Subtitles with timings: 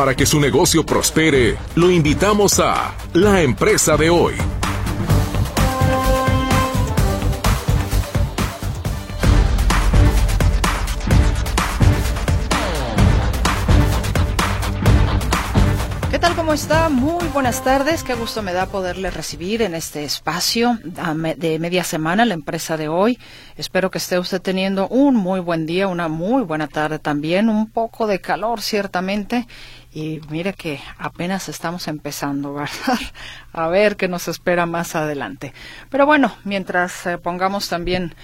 [0.00, 4.32] Para que su negocio prospere, lo invitamos a La Empresa de Hoy.
[16.50, 16.88] ¿Cómo está?
[16.88, 18.02] Muy buenas tardes.
[18.02, 22.88] Qué gusto me da poderle recibir en este espacio de media semana, la empresa de
[22.88, 23.20] hoy.
[23.56, 27.70] Espero que esté usted teniendo un muy buen día, una muy buena tarde también, un
[27.70, 29.46] poco de calor ciertamente.
[29.92, 32.56] Y mire que apenas estamos empezando.
[33.52, 35.52] A ver qué nos espera más adelante.
[35.88, 38.14] Pero bueno, mientras eh, pongamos también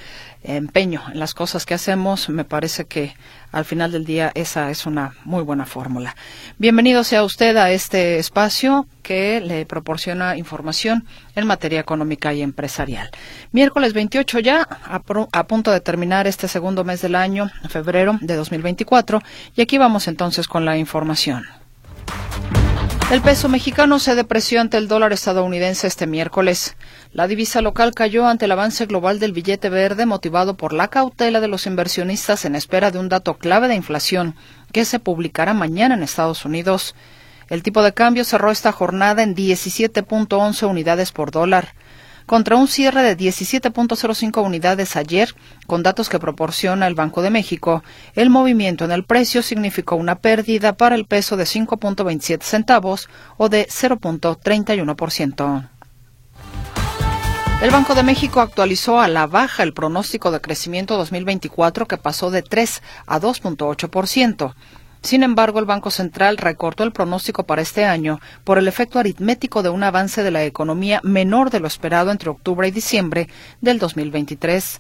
[0.47, 3.15] empeño en las cosas que hacemos, me parece que
[3.53, 6.17] al final del día esa es una muy buena fórmula.
[6.59, 11.05] Bienvenido sea usted a este espacio que le proporciona información
[11.35, 13.11] en materia económica y empresarial.
[13.53, 18.37] Miércoles 28 ya, a, a punto de terminar este segundo mes del año, febrero de
[18.37, 19.23] 2024,
[19.57, 21.45] y aquí vamos entonces con la información.
[23.09, 26.77] El peso mexicano se depreció ante el dólar estadounidense este miércoles.
[27.17, 31.41] La divisa local cayó ante el avance global del billete verde motivado por la cautela
[31.41, 34.35] de los inversionistas en espera de un dato clave de inflación
[34.71, 36.95] que se publicará mañana en Estados Unidos.
[37.49, 41.73] El tipo de cambio cerró esta jornada en 17.11 unidades por dólar
[42.27, 45.35] contra un cierre de 17.05 unidades ayer,
[45.67, 47.83] con datos que proporciona el Banco de México,
[48.15, 53.09] el movimiento en el precio significó una pérdida para el peso de 5.27 centavos
[53.39, 55.76] o de 0.31%.
[57.63, 62.31] El Banco de México actualizó a la baja el pronóstico de crecimiento 2024 que pasó
[62.31, 64.55] de 3 a 2.8%.
[65.01, 69.63] Sin embargo, el Banco Central recortó el pronóstico para este año por el efecto aritmético
[69.63, 73.29] de un avance de la economía menor de lo esperado entre octubre y diciembre
[73.63, 74.79] del 2023.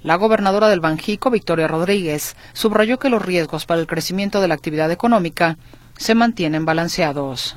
[0.00, 4.54] La gobernadora del Banjico, Victoria Rodríguez, subrayó que los riesgos para el crecimiento de la
[4.54, 5.58] actividad económica
[5.98, 7.56] se mantienen balanceados.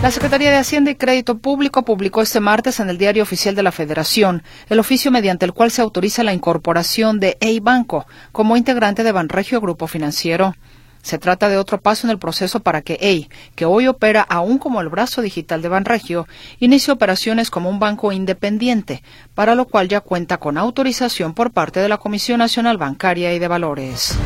[0.00, 3.64] La Secretaría de Hacienda y Crédito Público publicó este martes en el Diario Oficial de
[3.64, 8.56] la Federación el oficio mediante el cual se autoriza la incorporación de EI Banco como
[8.56, 10.54] integrante de Banregio Grupo Financiero.
[11.02, 14.58] Se trata de otro paso en el proceso para que EI, que hoy opera aún
[14.58, 16.28] como el brazo digital de Banregio,
[16.60, 19.02] inicie operaciones como un banco independiente,
[19.34, 23.40] para lo cual ya cuenta con autorización por parte de la Comisión Nacional Bancaria y
[23.40, 24.16] de Valores.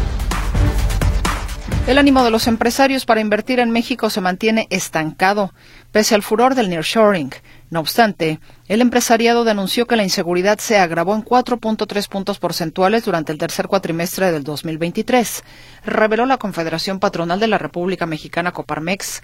[1.84, 5.52] El ánimo de los empresarios para invertir en México se mantiene estancado,
[5.90, 7.32] pese al furor del nearshoring.
[7.70, 8.38] No obstante,
[8.68, 13.66] el empresariado denunció que la inseguridad se agravó en 4.3 puntos porcentuales durante el tercer
[13.66, 15.42] cuatrimestre del 2023,
[15.84, 19.22] reveló la Confederación Patronal de la República Mexicana Coparmex.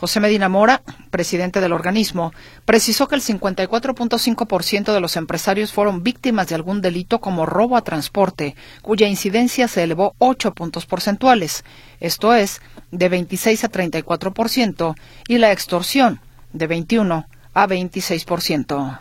[0.00, 0.80] José Medina Mora,
[1.10, 2.32] presidente del organismo,
[2.64, 7.84] precisó que el 54.5% de los empresarios fueron víctimas de algún delito como robo a
[7.84, 11.64] transporte, cuya incidencia se elevó 8 puntos porcentuales,
[12.00, 14.94] esto es, de 26 a 34%,
[15.28, 16.22] y la extorsión,
[16.54, 18.98] de 21 a 26%.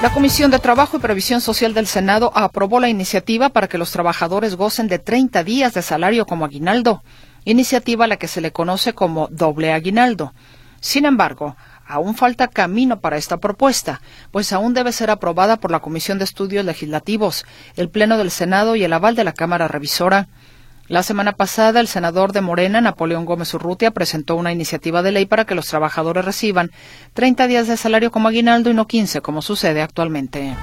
[0.00, 3.90] La Comisión de Trabajo y Previsión Social del Senado aprobó la iniciativa para que los
[3.90, 7.02] trabajadores gocen de 30 días de salario como aguinaldo
[7.44, 10.32] iniciativa a la que se le conoce como doble aguinaldo.
[10.80, 15.80] Sin embargo, aún falta camino para esta propuesta, pues aún debe ser aprobada por la
[15.80, 17.44] Comisión de Estudios Legislativos,
[17.76, 20.28] el Pleno del Senado y el aval de la Cámara Revisora.
[20.88, 25.26] La semana pasada, el senador de Morena, Napoleón Gómez Urrutia, presentó una iniciativa de ley
[25.26, 26.72] para que los trabajadores reciban
[27.14, 30.54] 30 días de salario como aguinaldo y no 15, como sucede actualmente.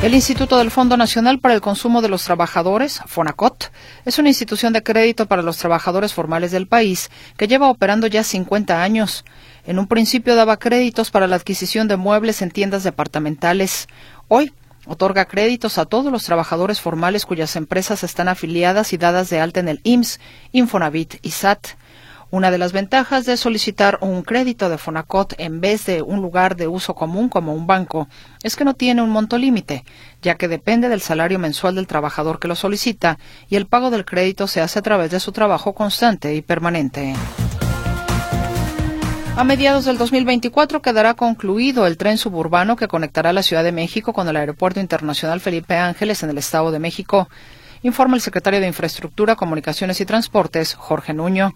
[0.00, 3.72] El Instituto del Fondo Nacional para el Consumo de los Trabajadores, FONACOT,
[4.04, 8.22] es una institución de crédito para los trabajadores formales del país que lleva operando ya
[8.22, 9.24] 50 años.
[9.66, 13.88] En un principio daba créditos para la adquisición de muebles en tiendas departamentales.
[14.28, 14.52] Hoy
[14.86, 19.58] otorga créditos a todos los trabajadores formales cuyas empresas están afiliadas y dadas de alta
[19.58, 20.20] en el IMSS,
[20.52, 21.70] Infonavit y SAT.
[22.30, 26.56] Una de las ventajas de solicitar un crédito de Fonacot en vez de un lugar
[26.56, 28.06] de uso común como un banco
[28.42, 29.82] es que no tiene un monto límite,
[30.20, 34.04] ya que depende del salario mensual del trabajador que lo solicita y el pago del
[34.04, 37.14] crédito se hace a través de su trabajo constante y permanente.
[39.34, 44.12] A mediados del 2024 quedará concluido el tren suburbano que conectará la Ciudad de México
[44.12, 47.30] con el Aeropuerto Internacional Felipe Ángeles en el Estado de México,
[47.82, 51.54] informa el secretario de Infraestructura, Comunicaciones y Transportes, Jorge Nuño.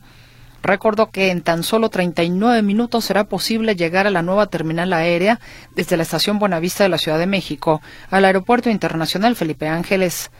[0.62, 5.40] Recordó que en tan solo 39 minutos será posible llegar a la nueva terminal aérea
[5.74, 10.30] desde la estación Buenavista de la Ciudad de México al Aeropuerto Internacional Felipe Ángeles.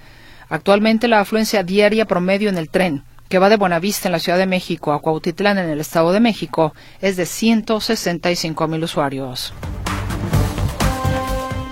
[0.49, 4.37] Actualmente la afluencia diaria promedio en el tren que va de Buenavista en la Ciudad
[4.37, 9.55] de México a Cuautitlán en el Estado de México es de 165 mil usuarios.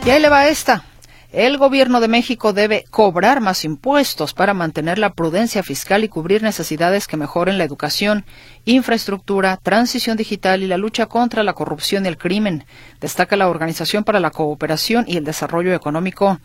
[0.07, 0.85] Y ahí le va esta.
[1.33, 6.43] El gobierno de México debe cobrar más impuestos para mantener la prudencia fiscal y cubrir
[6.43, 8.25] necesidades que mejoren la educación,
[8.65, 12.65] infraestructura, transición digital y la lucha contra la corrupción y el crimen,
[13.01, 16.41] destaca la Organización para la Cooperación y el Desarrollo Económico.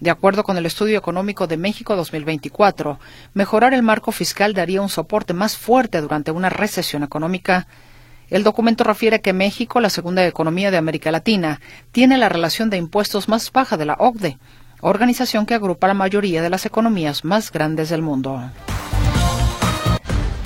[0.00, 2.98] De acuerdo con el Estudio Económico de México 2024,
[3.34, 7.68] mejorar el marco fiscal daría un soporte más fuerte durante una recesión económica.
[8.34, 11.60] El documento refiere que México, la segunda economía de América Latina,
[11.92, 14.38] tiene la relación de impuestos más baja de la OCDE,
[14.80, 18.42] organización que agrupa la mayoría de las economías más grandes del mundo.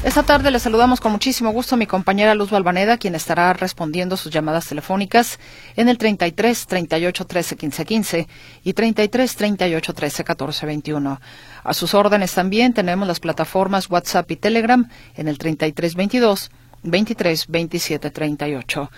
[0.05, 4.19] Esta tarde le saludamos con muchísimo gusto a mi compañera Luz Balvaneda, quien estará respondiendo
[4.19, 5.39] sus llamadas telefónicas
[5.75, 8.29] en el 33 38 13 15 15
[8.65, 11.21] y 33 38 13 14 21.
[11.65, 16.51] A sus órdenes también tenemos las plataformas WhatsApp y Telegram en el 33 22
[16.91, 18.91] 23 27 38.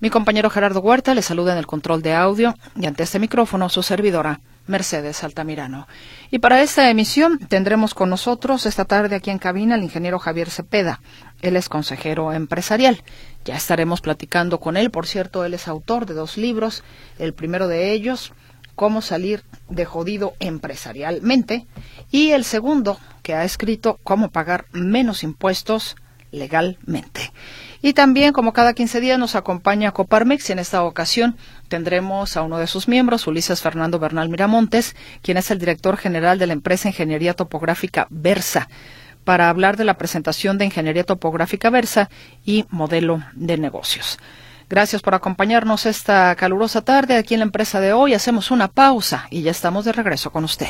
[0.00, 3.68] Mi compañero Gerardo Huerta le saluda en el control de audio y ante este micrófono
[3.68, 5.88] su servidora Mercedes Altamirano.
[6.30, 10.50] Y para esta emisión tendremos con nosotros esta tarde aquí en cabina al ingeniero Javier
[10.50, 11.00] Cepeda.
[11.42, 13.02] Él es consejero empresarial.
[13.44, 14.90] Ya estaremos platicando con él.
[14.90, 16.84] Por cierto, él es autor de dos libros.
[17.18, 18.32] El primero de ellos,
[18.74, 21.66] Cómo salir de jodido empresarialmente.
[22.12, 25.96] Y el segundo, que ha escrito Cómo pagar menos impuestos
[26.30, 27.32] legalmente.
[27.80, 31.36] Y también, como cada 15 días, nos acompaña Coparmex y en esta ocasión
[31.68, 36.38] tendremos a uno de sus miembros, Ulises Fernando Bernal Miramontes, quien es el director general
[36.38, 38.68] de la empresa Ingeniería Topográfica Versa,
[39.24, 42.10] para hablar de la presentación de Ingeniería Topográfica Versa
[42.44, 44.18] y modelo de negocios.
[44.68, 48.12] Gracias por acompañarnos esta calurosa tarde aquí en la empresa de hoy.
[48.12, 50.68] Hacemos una pausa y ya estamos de regreso con usted.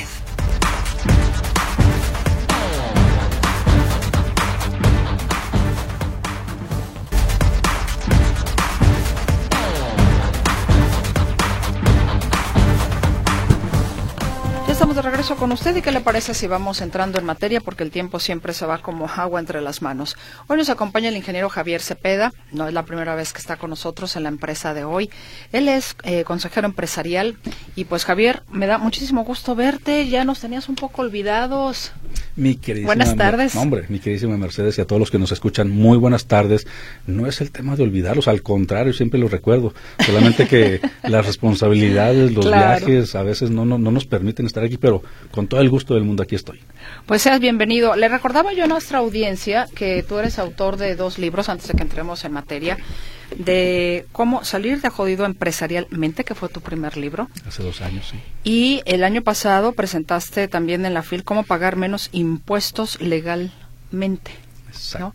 [15.28, 18.18] Regreso con usted y qué le parece si vamos entrando en materia porque el tiempo
[18.18, 20.16] siempre se va como agua entre las manos.
[20.46, 23.68] Hoy nos acompaña el ingeniero Javier Cepeda, no es la primera vez que está con
[23.68, 25.10] nosotros en la empresa de hoy.
[25.52, 27.36] Él es eh, consejero empresarial
[27.76, 31.92] y pues Javier, me da muchísimo gusto verte, ya nos tenías un poco olvidados.
[32.36, 33.56] Mi queridísima, buenas tardes.
[33.56, 36.66] Hombre, mi queridísima Mercedes y a todos los que nos escuchan, muy buenas tardes.
[37.06, 39.74] No es el tema de olvidarlos, al contrario, siempre los recuerdo.
[40.06, 44.78] Solamente que las responsabilidades, los viajes, a veces no, no, no nos permiten estar aquí,
[44.78, 46.60] pero con todo el gusto del mundo aquí estoy.
[47.06, 47.96] Pues seas bienvenido.
[47.96, 51.74] Le recordaba yo a nuestra audiencia que tú eres autor de dos libros, antes de
[51.74, 52.78] que entremos en materia,
[53.36, 57.28] de cómo salir de jodido empresarialmente, que fue tu primer libro.
[57.46, 58.18] Hace dos años, sí.
[58.44, 64.32] Y el año pasado presentaste también en la FIL cómo pagar menos impuestos legalmente.
[64.68, 65.14] Exacto.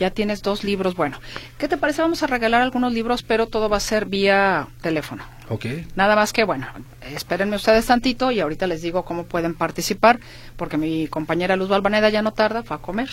[0.00, 0.96] Ya tienes dos libros.
[0.96, 1.20] Bueno,
[1.58, 2.00] ¿qué te parece?
[2.00, 5.22] Vamos a regalar algunos libros, pero todo va a ser vía teléfono.
[5.50, 5.66] Ok.
[5.94, 6.66] Nada más que, bueno,
[7.02, 10.18] espérenme ustedes tantito y ahorita les digo cómo pueden participar,
[10.56, 13.10] porque mi compañera Luz Balvaneda ya no tarda, va a comer.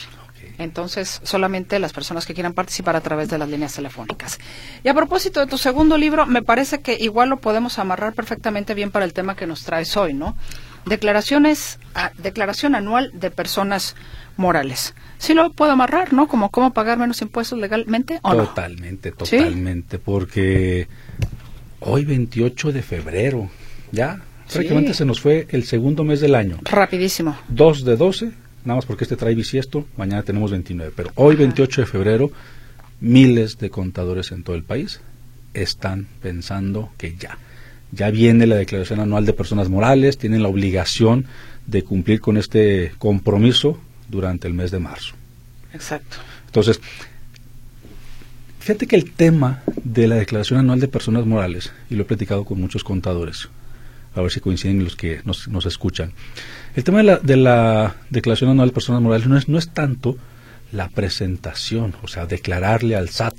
[0.60, 4.40] Entonces, solamente las personas que quieran participar a través de las líneas telefónicas.
[4.84, 8.74] Y a propósito de tu segundo libro, me parece que igual lo podemos amarrar perfectamente
[8.74, 10.38] bien para el tema que nos traes hoy, ¿no?
[10.86, 11.80] Declaraciones,
[12.18, 13.96] declaración anual de personas
[14.38, 14.94] morales.
[15.18, 16.28] Sí lo puedo amarrar, ¿no?
[16.28, 20.88] Como cómo pagar menos impuestos legalmente o totalmente, Totalmente, porque
[21.80, 23.50] hoy 28 de febrero,
[23.92, 26.60] ya prácticamente se nos fue el segundo mes del año.
[26.64, 27.38] Rapidísimo.
[27.50, 28.32] 2 de 12
[28.68, 32.32] nada más porque este trae bisiesto, mañana tenemos 29, pero hoy 28 de febrero,
[33.00, 35.00] miles de contadores en todo el país
[35.54, 37.38] están pensando que ya,
[37.94, 41.26] ya viene la declaración anual de personas morales, tienen la obligación
[41.66, 45.16] de cumplir con este compromiso durante el mes de marzo.
[45.74, 46.18] Exacto.
[46.46, 46.80] Entonces,
[48.60, 52.46] fíjate que el tema de la declaración anual de personas morales, y lo he platicado
[52.46, 53.50] con muchos contadores,
[54.16, 56.14] a ver si coinciden los que nos, nos escuchan,
[56.76, 59.70] el tema de la, de la declaración anual de personas morales no es, no es
[59.70, 60.18] tanto
[60.72, 63.36] la presentación, o sea, declararle al SAT.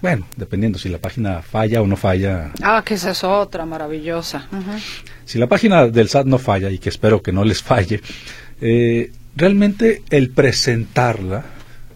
[0.00, 2.52] Bueno, dependiendo si la página falla o no falla.
[2.62, 4.46] Ah, que esa es otra maravillosa.
[5.24, 8.00] Si la página del SAT no falla, y que espero que no les falle,
[8.60, 11.44] eh, realmente el presentarla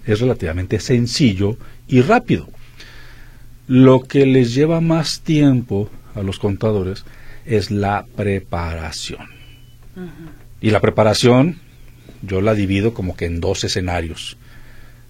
[0.06, 1.56] es relativamente sencillo
[1.88, 2.48] y rápido.
[3.66, 7.04] Lo que les lleva más tiempo a los contadores
[7.44, 9.26] es la preparación.
[10.60, 11.58] Y la preparación
[12.22, 14.36] yo la divido como que en dos escenarios,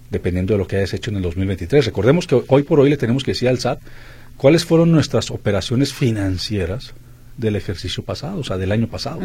[0.09, 1.85] dependiendo de lo que hayas hecho en el 2023.
[1.85, 3.79] Recordemos que hoy por hoy le tenemos que decir al SAT
[4.37, 6.95] cuáles fueron nuestras operaciones financieras
[7.37, 9.19] del ejercicio pasado, o sea, del año pasado.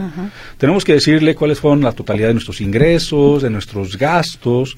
[0.57, 4.77] Tenemos que decirle cuáles fueron la totalidad de nuestros ingresos, de nuestros gastos,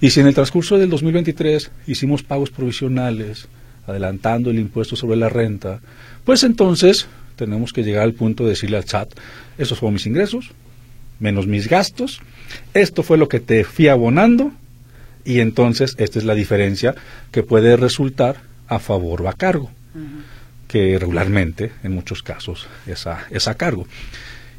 [0.00, 3.48] y si en el transcurso del 2023 hicimos pagos provisionales,
[3.86, 5.80] adelantando el impuesto sobre la renta,
[6.24, 9.10] pues entonces tenemos que llegar al punto de decirle al SAT,
[9.58, 10.50] esos fueron mis ingresos,
[11.18, 12.20] menos mis gastos,
[12.74, 14.52] esto fue lo que te fui abonando
[15.24, 16.94] y entonces esta es la diferencia
[17.30, 18.36] que puede resultar
[18.68, 19.70] a favor o a cargo,
[20.70, 23.88] que regularmente en muchos casos es a, es a cargo.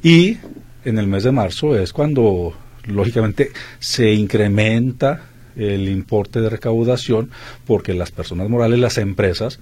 [0.03, 0.37] Y
[0.83, 2.53] en el mes de marzo es cuando
[2.85, 5.21] lógicamente se incrementa
[5.55, 7.31] el importe de recaudación
[7.65, 9.59] porque las personas morales, las empresas,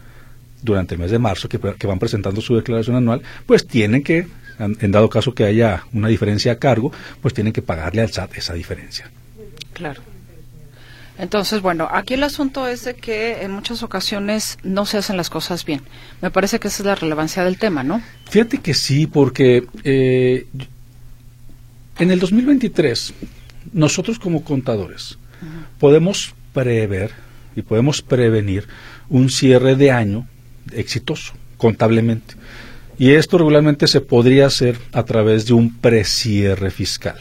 [0.63, 4.25] durante el mes de marzo, que, van presentando su declaración anual, pues tienen que,
[4.57, 6.91] en dado caso que haya una diferencia a cargo,
[7.21, 9.11] pues tienen que pagarle al SAT esa diferencia.
[9.73, 10.01] Claro.
[11.19, 15.29] Entonces, bueno, aquí el asunto es de que en muchas ocasiones no se hacen las
[15.29, 15.81] cosas bien.
[16.21, 18.01] Me parece que esa es la relevancia del tema, ¿no?
[18.29, 20.47] Fíjate que sí, porque eh,
[21.99, 23.13] en el 2023
[23.73, 25.17] nosotros como contadores
[25.77, 27.11] podemos prever
[27.53, 28.65] y podemos prevenir
[29.09, 30.25] un cierre de año
[30.71, 32.35] exitoso contablemente.
[32.97, 37.17] Y esto regularmente se podría hacer a través de un precierre fiscal.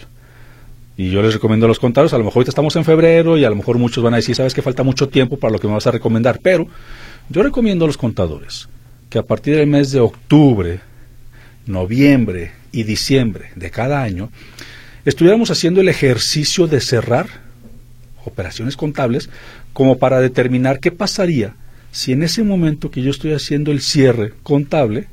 [0.99, 3.45] Y yo les recomiendo a los contadores, a lo mejor ahorita estamos en febrero y
[3.45, 5.69] a lo mejor muchos van a decir, sabes que falta mucho tiempo para lo que
[5.69, 6.67] me vas a recomendar, pero
[7.29, 8.69] yo recomiendo a los contadores
[9.09, 10.81] que a partir del mes de octubre,
[11.67, 14.31] noviembre y diciembre de cada año,
[15.05, 17.29] estuviéramos haciendo el ejercicio de cerrar
[18.25, 19.31] operaciones contables
[19.73, 21.55] como para determinar qué pasaría
[21.93, 25.07] si en ese momento que yo estoy haciendo el cierre contable,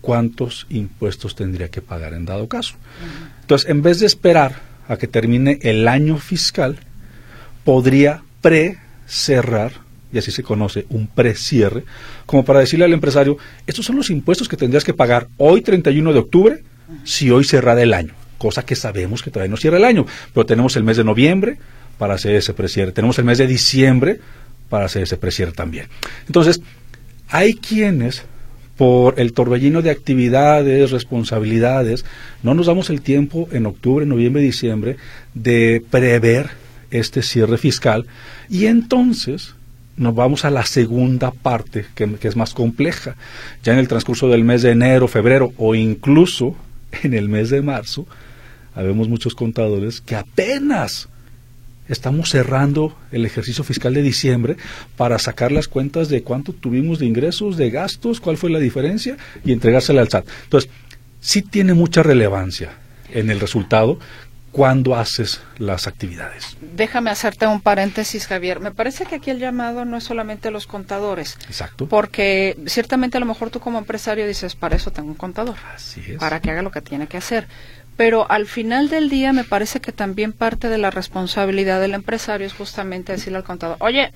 [0.00, 2.76] cuántos impuestos tendría que pagar en dado caso.
[3.42, 6.78] Entonces, en vez de esperar a que termine el año fiscal,
[7.64, 9.72] podría pre-cerrar,
[10.12, 11.84] y así se conoce, un pre-cierre,
[12.26, 16.12] como para decirle al empresario, estos son los impuestos que tendrías que pagar hoy 31
[16.12, 16.62] de octubre
[17.04, 20.44] si hoy cerrara el año, cosa que sabemos que todavía no cierra el año, pero
[20.44, 21.56] tenemos el mes de noviembre
[21.96, 24.20] para hacer ese pre-cierre, tenemos el mes de diciembre
[24.68, 25.86] para hacer ese precierre también.
[26.26, 26.60] Entonces,
[27.30, 28.24] hay quienes
[28.82, 32.04] por el torbellino de actividades, responsabilidades,
[32.42, 34.96] no nos damos el tiempo en octubre, noviembre, diciembre
[35.34, 36.50] de prever
[36.90, 38.06] este cierre fiscal
[38.50, 39.54] y entonces
[39.96, 43.14] nos vamos a la segunda parte que, que, es más compleja.
[43.62, 46.56] Ya en el transcurso del mes de enero, febrero o incluso
[47.04, 48.04] en el mes de marzo,
[48.74, 51.08] habemos muchos contadores que apenas
[51.92, 54.56] estamos cerrando el ejercicio fiscal de diciembre
[54.96, 59.16] para sacar las cuentas de cuánto tuvimos de ingresos, de gastos, cuál fue la diferencia
[59.44, 60.26] y entregársela al SAT.
[60.44, 60.70] Entonces,
[61.20, 62.72] sí tiene mucha relevancia
[63.12, 63.98] en el resultado
[64.52, 66.58] cuando haces las actividades.
[66.76, 68.60] Déjame hacerte un paréntesis, Javier.
[68.60, 71.38] Me parece que aquí el llamado no es solamente a los contadores.
[71.48, 71.88] Exacto.
[71.88, 75.56] Porque ciertamente a lo mejor tú como empresario dices, para eso tengo un contador.
[75.74, 76.18] Así es.
[76.18, 77.48] Para que haga lo que tiene que hacer
[77.96, 82.46] pero al final del día me parece que también parte de la responsabilidad del empresario
[82.46, 84.12] es justamente decirle al contador, oye,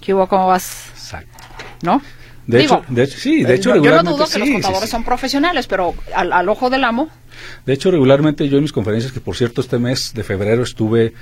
[0.00, 0.26] ¿qué hubo?
[0.28, 0.88] ¿Cómo vas?
[0.94, 1.38] Exacto.
[1.82, 2.02] ¿No?
[2.46, 5.04] De, hecho, de hecho, sí, de hecho, yo, yo no dudo que los contadores son
[5.04, 7.08] profesionales, pero al, al, ojo del amo.
[7.64, 11.14] De hecho, regularmente yo en mis conferencias, que por cierto este mes de febrero estuve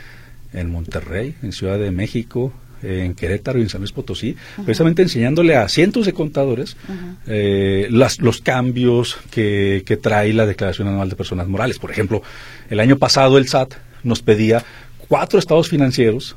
[0.52, 5.56] en Monterrey, en Ciudad de México, en Querétaro y en San Luis Potosí, precisamente enseñándole
[5.56, 6.76] a cientos de contadores
[7.26, 11.78] eh, las, los cambios que, que trae la Declaración Anual de Personas Morales.
[11.78, 12.22] Por ejemplo,
[12.68, 14.64] el año pasado el SAT nos pedía
[15.08, 16.36] cuatro estados financieros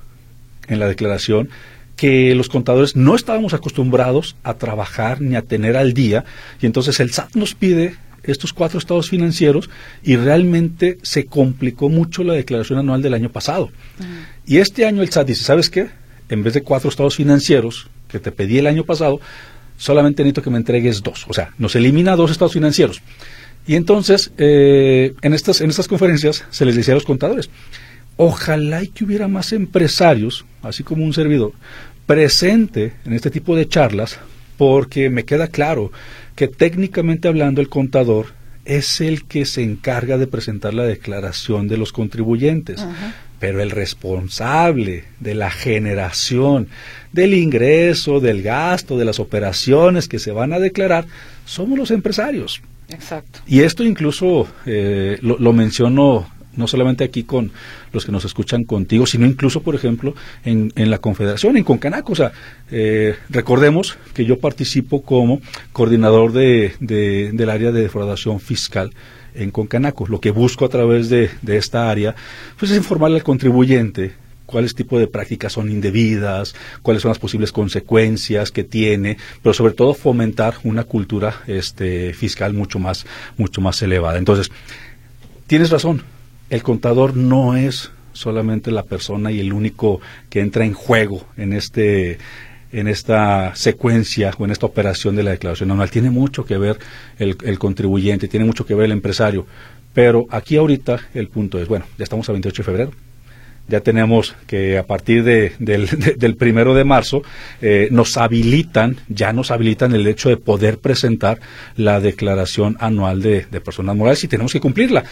[0.68, 1.50] en la declaración
[1.96, 6.26] que los contadores no estábamos acostumbrados a trabajar ni a tener al día
[6.60, 9.70] y entonces el SAT nos pide estos cuatro estados financieros
[10.02, 13.70] y realmente se complicó mucho la declaración anual del año pasado.
[14.46, 15.90] Y este año el SAT dice, ¿sabes qué?
[16.30, 19.20] En vez de cuatro estados financieros que te pedí el año pasado,
[19.78, 21.26] solamente necesito que me entregues dos.
[21.28, 23.02] O sea, nos elimina dos estados financieros.
[23.66, 27.50] Y entonces, eh, en, estas, en estas conferencias se les decía a los contadores,
[28.18, 31.54] ojalá y que hubiera más empresarios, así como un servidor,
[32.06, 34.20] presente en este tipo de charlas,
[34.58, 35.92] porque me queda claro
[36.36, 38.28] que técnicamente hablando el contador
[38.66, 42.86] es el que se encarga de presentar la declaración de los contribuyentes
[43.44, 46.70] pero el responsable de la generación
[47.12, 51.06] del ingreso, del gasto, de las operaciones que se van a declarar,
[51.44, 52.62] somos los empresarios.
[52.88, 53.42] Exacto.
[53.46, 57.52] Y esto incluso eh, lo, menciono no solamente aquí con
[57.92, 62.14] los que nos escuchan contigo, sino incluso, por ejemplo, en, la Confederación, en Concanaco.
[62.14, 62.32] O sea,
[62.72, 65.42] eh, recordemos que yo participo como
[65.74, 68.92] coordinador de, del área de defraudación fiscal
[69.36, 70.08] en Concanaco.
[70.08, 72.16] Lo que busco a través de, esta área
[72.58, 74.14] pues es informarle al contribuyente
[74.46, 79.74] cuáles tipo de prácticas son indebidas, cuáles son las posibles consecuencias que tiene, pero sobre
[79.74, 83.06] todo fomentar una cultura este, fiscal mucho más,
[83.38, 84.20] mucho más elevada.
[84.20, 84.52] Entonces,
[85.48, 86.04] tienes razón,
[86.50, 91.54] el contador no es solamente la persona y el único que entra en juego en
[91.54, 92.20] este
[92.74, 95.90] en esta secuencia o en esta operación de la declaración anual.
[95.90, 96.78] Tiene mucho que ver
[97.20, 99.46] el, el contribuyente, tiene mucho que ver el empresario.
[99.94, 102.92] Pero aquí ahorita el punto es, bueno, ya estamos a 28 de febrero,
[103.68, 107.22] ya tenemos que a partir de, del, primero de marzo
[107.62, 111.40] eh, nos habilitan, ya nos habilitan el hecho de poder presentar
[111.78, 115.04] la declaración anual de, de personas morales y tenemos que cumplirla.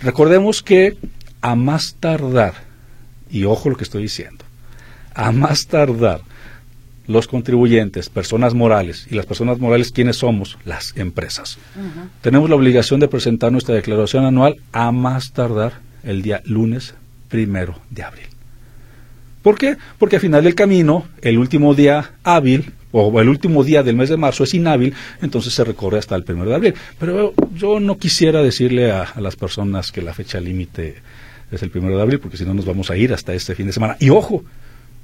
[0.00, 0.96] Recordemos que
[1.42, 2.54] a más tardar,
[3.30, 4.44] y ojo lo que estoy diciendo,
[5.14, 6.22] a más tardar
[7.10, 10.58] los contribuyentes, personas morales, y las personas morales, ¿quiénes somos?
[10.64, 11.58] Las empresas.
[12.20, 16.94] Tenemos la obligación de presentar nuestra declaración anual a más tardar el día lunes
[17.28, 18.26] primero de abril.
[19.42, 19.76] ¿Por qué?
[19.98, 24.08] Porque al final del camino, el último día hábil o el último día del mes
[24.08, 26.74] de marzo es inhábil, entonces se recorre hasta el primero de abril.
[26.98, 30.96] Pero yo no quisiera decirle a, a las personas que la fecha límite
[31.50, 33.66] es el primero de abril, porque si no nos vamos a ir hasta este fin
[33.66, 33.96] de semana.
[33.98, 34.44] Y ojo,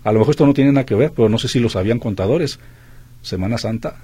[0.06, 1.98] a lo mejor esto no tiene nada que ver, pero no sé si lo sabían
[1.98, 2.60] contadores.
[3.22, 3.96] Semana Santa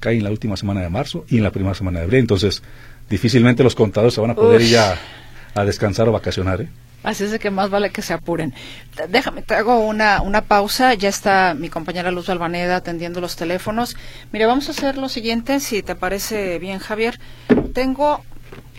[0.00, 2.18] cae en la última semana de marzo y en la primera semana de abril.
[2.18, 2.64] Entonces,
[3.08, 4.98] difícilmente los contadores se van a poder ir a,
[5.54, 6.62] a, descansar o vacacionar.
[6.62, 6.68] ¿eh?
[7.04, 8.54] Así es de que más vale que se apuren.
[9.08, 10.94] Déjame, te hago una, una pausa.
[10.94, 13.96] Ya está mi compañera Luz Albaneda atendiendo los teléfonos.
[14.32, 17.20] Mire, vamos a hacer lo siguiente, si te parece bien, Javier.
[17.72, 18.24] Tengo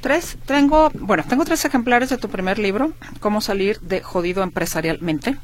[0.01, 5.37] tres, tengo, bueno, tengo tres ejemplares de tu primer libro, Cómo salir de jodido empresarialmente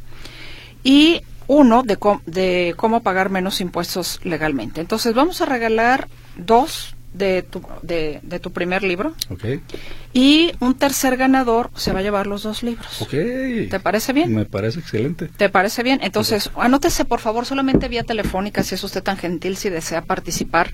[0.84, 4.82] y uno de, de cómo pagar menos impuestos legalmente.
[4.82, 9.14] Entonces vamos a regalar dos de tu, de, de tu primer libro.
[9.30, 9.62] Okay.
[10.14, 13.02] Y un tercer ganador se va a llevar los dos libros.
[13.02, 13.68] Okay.
[13.68, 14.34] ¿Te parece bien?
[14.34, 15.28] Me parece excelente.
[15.28, 16.00] ¿Te parece bien?
[16.04, 20.72] Entonces, anótese por favor solamente vía telefónica si es usted tan gentil, si desea participar,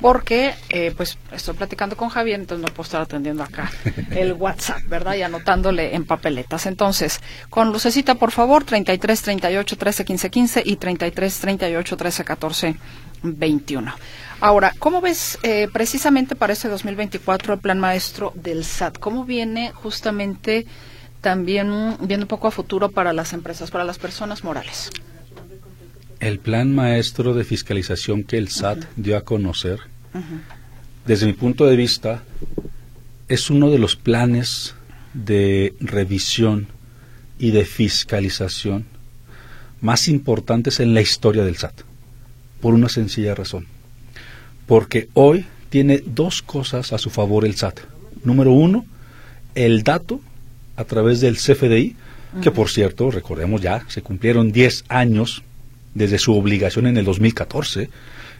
[0.00, 3.70] porque eh, pues estoy platicando con Javier, entonces no puedo estar atendiendo acá
[4.10, 5.14] el WhatsApp, ¿verdad?
[5.16, 6.66] Y anotándole en papeletas.
[6.66, 12.76] Entonces, con lucecita por favor, 33 38 13 15 15 y 33 38 13 14
[13.22, 13.92] 21.
[14.40, 18.98] Ahora, ¿cómo ves eh, precisamente para este 2024 el plan maestro del SAT?
[18.98, 20.66] ¿Cómo viene justamente
[21.20, 24.90] también viendo un poco a futuro para las empresas, para las personas morales?
[26.20, 28.86] El plan maestro de fiscalización que el SAT uh -huh.
[28.96, 29.80] dio a conocer,
[30.14, 30.40] uh -huh.
[31.06, 32.22] desde mi punto de vista,
[33.28, 34.74] es uno de los planes
[35.14, 36.68] de revisión
[37.38, 38.86] y de fiscalización
[39.80, 41.82] más importantes en la historia del SAT,
[42.60, 43.66] por una sencilla razón
[44.68, 47.80] porque hoy tiene dos cosas a su favor el SAT.
[48.22, 48.84] Número uno,
[49.56, 50.20] el dato
[50.76, 51.96] a través del CFDI,
[52.34, 52.40] uh -huh.
[52.42, 55.42] que por cierto, recordemos ya, se cumplieron 10 años
[55.94, 57.88] desde su obligación en el 2014.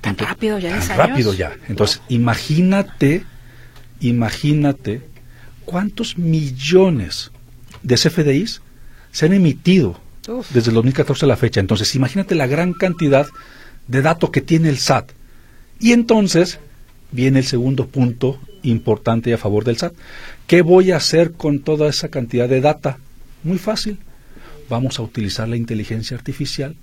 [0.02, 0.68] Tan Entonces, rápido ya.
[0.78, 0.96] Tan años?
[0.96, 1.56] rápido ya.
[1.68, 3.24] Entonces, imagínate,
[4.00, 5.00] imagínate
[5.64, 7.32] cuántos millones
[7.82, 8.60] de CFDIs
[9.12, 10.50] se han emitido Uf.
[10.52, 11.60] desde el 2014 a la fecha.
[11.60, 13.26] Entonces, imagínate la gran cantidad
[13.88, 15.10] de datos que tiene el SAT
[15.80, 16.60] y entonces
[17.10, 19.94] viene el segundo punto importante a favor del SAT.
[20.46, 22.98] ¿Qué voy a hacer con toda esa cantidad de data?
[23.42, 23.98] Muy fácil.
[24.68, 26.76] Vamos a utilizar la inteligencia artificial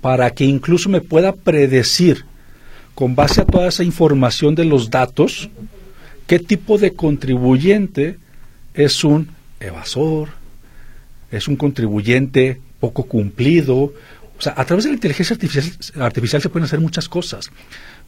[0.00, 2.24] para que incluso me pueda predecir,
[2.94, 5.48] con base a toda esa información de los datos,
[6.26, 8.18] qué tipo de contribuyente
[8.74, 9.28] es un
[9.60, 10.30] evasor,
[11.30, 13.92] es un contribuyente poco cumplido.
[14.40, 15.36] O sea, a través de la inteligencia
[15.98, 17.50] artificial, se pueden hacer muchas cosas.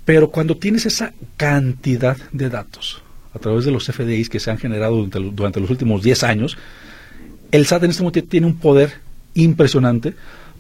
[0.07, 3.03] Pero cuando tienes esa cantidad de datos
[3.35, 6.57] a través de los FDIs que se han generado durante, los últimos 10 años,
[7.51, 8.95] el SAT en este momento tiene un poder
[9.35, 10.15] impresionante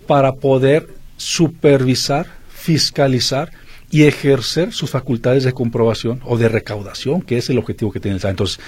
[0.07, 3.51] para poder supervisar, fiscalizar
[3.91, 8.17] y ejercer sus facultades de comprobación o de recaudación, que es el objetivo que tiene
[8.17, 8.31] el SAT.
[8.33, 8.61] Entonces,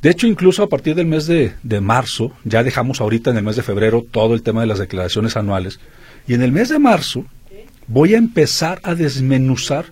[0.00, 3.56] de hecho, incluso a partir del mes de marzo, ya dejamos ahorita en el mes
[3.56, 5.78] de febrero todo el tema de las declaraciones anuales,
[6.26, 7.24] y en el mes de marzo,
[7.86, 9.86] voy a empezar a desmenuzar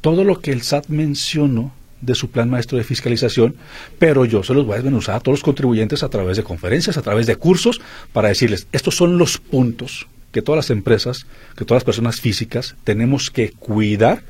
[0.00, 3.56] todo lo que el SAT mencionó de su plan maestro de fiscalización,
[3.98, 6.96] pero yo se los voy a desmenuzar a todos los contribuyentes a través de conferencias,
[6.96, 7.80] a través de cursos,
[8.12, 11.26] para decirles, estos son los puntos que todas las empresas,
[11.56, 14.22] que todas las personas físicas tenemos que cuidar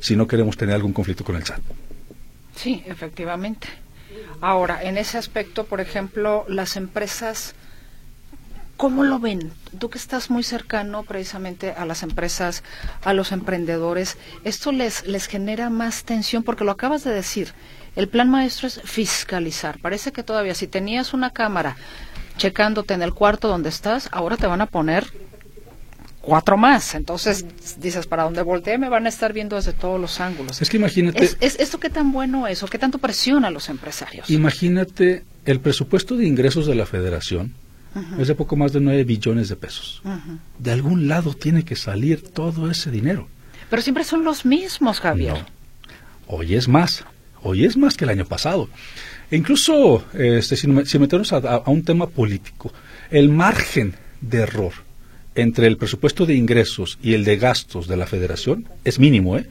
[0.00, 1.60] si no queremos tener algún conflicto con el SAT.
[2.54, 3.68] Sí, efectivamente.
[4.40, 7.54] Ahora, en ese aspecto, por ejemplo, las empresas
[8.76, 9.52] ¿Cómo lo ven?
[9.78, 12.62] Tú que estás muy cercano precisamente a las empresas,
[13.04, 16.42] a los emprendedores, ¿esto les, les genera más tensión?
[16.42, 17.52] Porque lo acabas de decir,
[17.96, 19.78] el plan maestro es fiscalizar.
[19.80, 21.76] Parece que todavía si tenías una cámara
[22.36, 25.06] checándote en el cuarto donde estás, ahora te van a poner
[26.20, 26.94] cuatro más.
[26.94, 27.46] Entonces
[27.78, 30.60] dices, para donde voltee me van a estar viendo desde todos los ángulos.
[30.60, 31.24] Es que imagínate...
[31.24, 34.28] ¿Es, es, ¿Esto qué tan bueno es o qué tanto presiona a los empresarios?
[34.28, 37.54] Imagínate el presupuesto de ingresos de la federación
[38.18, 40.02] es de poco más de 9 billones de pesos.
[40.58, 43.28] De algún lado tiene que salir todo ese dinero.
[43.70, 45.44] Pero siempre son los mismos, Javier.
[46.26, 47.04] Hoy es más.
[47.42, 48.68] Hoy es más que el año pasado.
[49.30, 52.72] E incluso, este, si, metemos a, un tema político,
[53.10, 54.72] el margen de error
[55.34, 59.46] entre el presupuesto de ingresos y el de gastos de la federación es mínimo, ¿eh?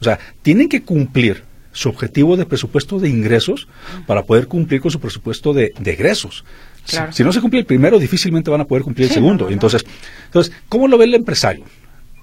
[0.00, 3.68] O sea, tienen que cumplir su objetivo de presupuesto de ingresos
[4.06, 6.44] para poder cumplir con su presupuesto de, egresos.
[6.84, 9.48] Si, no se cumple el primero, difícilmente van a poder cumplir el segundo.
[9.48, 9.84] Entonces,
[10.26, 11.64] entonces, ¿cómo lo ve el empresario?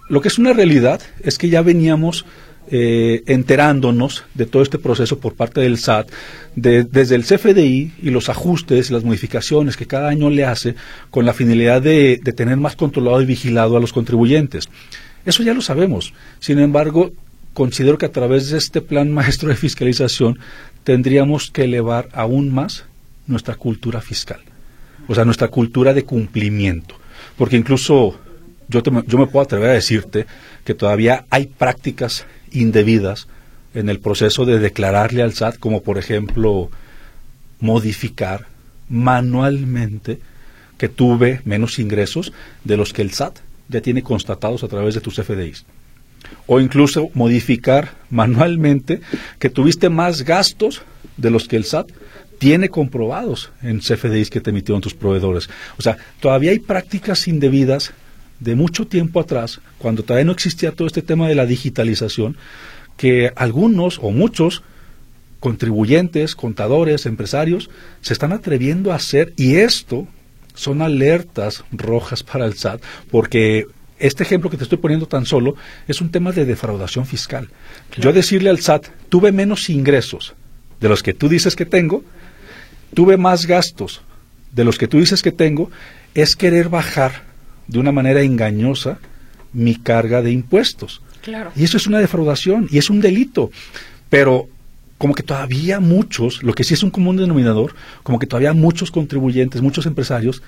[0.10, 2.26] Lo que es una realidad es que ya veníamos
[2.70, 6.10] eh, enterándonos de todo este proceso por parte del SAT,
[6.56, 10.76] desde el CFDI y los ajustes, las modificaciones que cada año le hace
[11.10, 14.68] con la finalidad de, de tener más controlado y vigilado a los contribuyentes.
[15.26, 16.14] Eso ya lo sabemos.
[16.40, 17.12] Sin embargo,
[17.54, 20.40] considero que a través de este plan maestro de fiscalización
[20.84, 22.86] tendríamos que elevar aún más
[23.28, 24.42] nuestra cultura fiscal,
[25.08, 26.96] o sea, nuestra cultura de cumplimiento,
[27.38, 28.20] porque incluso
[28.68, 30.26] yo, yo me puedo atrever a decirte
[30.66, 33.28] que todavía hay prácticas indebidas
[33.74, 36.70] en el proceso de declararle al SAT, como por ejemplo
[37.60, 38.48] modificar
[38.90, 40.20] manualmente
[40.78, 45.02] que tuve menos ingresos de los que el SAT ya tiene constatados a través de
[45.02, 45.66] tus FDIs
[46.46, 49.02] o incluso modificar manualmente
[49.40, 50.82] que tuviste más gastos
[51.18, 51.90] de los que el SAT
[52.38, 55.50] tiene comprobados en CFDIs que te emitieron tus proveedores.
[55.78, 57.94] O sea, todavía hay prácticas indebidas
[58.40, 62.38] de mucho tiempo atrás, cuando todavía no existía todo este tema de la digitalización,
[62.96, 64.64] que algunos o muchos
[65.40, 67.70] contribuyentes, contadores, empresarios,
[68.02, 70.08] se están atreviendo a hacer y esto
[70.54, 73.66] son alertas rojas para el SAT, porque
[74.00, 75.56] este ejemplo que te estoy poniendo tan solo
[75.88, 77.50] es un tema de defraudación fiscal.
[77.98, 80.36] Yo decirle al SAT, tuve menos ingresos
[80.80, 82.04] de los que tú dices que tengo,
[82.98, 84.02] tuve más gastos
[84.52, 85.70] de los que tú dices que tengo,
[86.16, 87.26] es querer bajar
[87.68, 88.98] de una manera engañosa
[89.54, 91.04] mi carga de impuestos.
[91.22, 91.52] Claro.
[91.56, 93.52] Y eso es una defraudación y es un delito.
[94.10, 94.50] Pero
[94.98, 98.90] como que todavía muchos, lo que sí es un común denominador, como que todavía muchos
[98.90, 100.42] contribuyentes, muchos empresarios,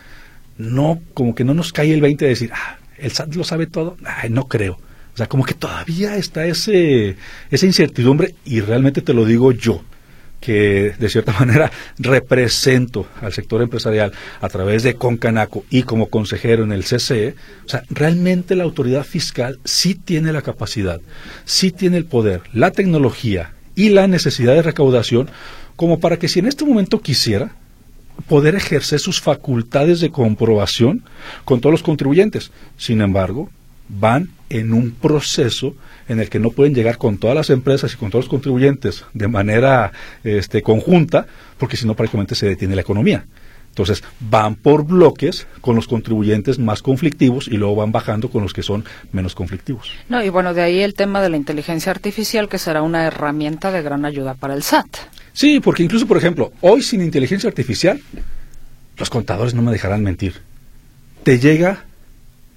[0.58, 3.68] no, como que no nos cae el 20 de decir, ah, el SAT lo sabe
[3.68, 3.96] todo.
[4.04, 4.80] Ay, no creo.
[5.14, 7.16] O sea, como que todavía está ese,
[7.52, 9.84] esa incertidumbre y realmente te lo digo yo
[10.39, 16.63] que de cierta manera represento al sector empresarial a través de Concanaco y como consejero
[16.63, 21.02] en el CCE, o sea, realmente la autoridad fiscal sí tiene la capacidad,
[21.45, 25.30] sí tiene el poder, la tecnología y la necesidad de recaudación
[25.75, 27.56] como para que si en este momento quisiera,
[28.28, 31.04] poder ejercer sus facultades de comprobación
[31.45, 32.52] con todos los contribuyentes.
[32.78, 33.49] Sin embargo,
[33.89, 35.75] van en un proceso
[36.08, 39.06] en el que no pueden llegar con todas las empresas y con todos los contribuyentes
[39.13, 39.91] de manera
[40.23, 43.25] este, conjunta, porque si no prácticamente se detiene la economía.
[43.69, 48.52] Entonces, van por bloques con los contribuyentes más conflictivos y luego van bajando con los
[48.52, 49.91] que son menos conflictivos.
[50.10, 53.71] No, y bueno, de ahí el tema de la inteligencia artificial, que será una herramienta
[53.71, 54.88] de gran ayuda para el SAT.
[55.34, 58.02] Sí, porque incluso, por ejemplo, hoy sin inteligencia artificial,
[58.97, 60.34] los contadores no me dejarán mentir.
[61.23, 61.86] Te llega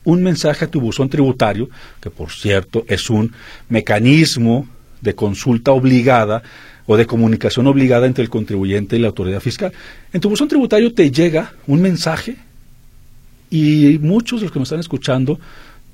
[0.04, 1.68] un mensaje a tu buzón tributario,
[2.00, 3.32] que por cierto es un
[3.68, 4.66] mecanismo
[5.00, 6.42] de consulta obligada
[6.86, 9.72] o de comunicación obligada entre el contribuyente y la autoridad fiscal.
[10.12, 12.36] En tu buzón tributario te llega un mensaje
[13.50, 15.38] y muchos de los que nos están escuchando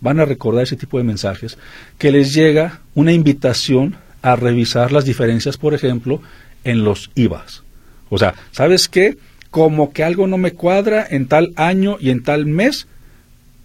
[0.00, 1.58] van a recordar ese tipo de mensajes,
[1.98, 6.22] que les llega una invitación a revisar las diferencias, por ejemplo,
[6.64, 7.62] en los IVAs.
[8.08, 9.18] O sea, ¿sabes qué?
[9.50, 12.86] Como que algo no me cuadra en tal año y en tal mes,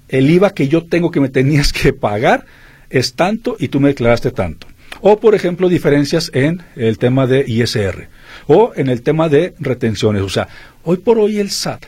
[0.10, 2.46] el IVA que yo tengo que me tenías que pagar
[2.90, 4.68] es tanto y tú me declaraste tanto.
[5.02, 8.08] O, por ejemplo, diferencias en el tema de ISR
[8.48, 10.22] o en el tema de retenciones.
[10.22, 10.48] O sea,
[10.84, 11.86] hoy por hoy el SAT,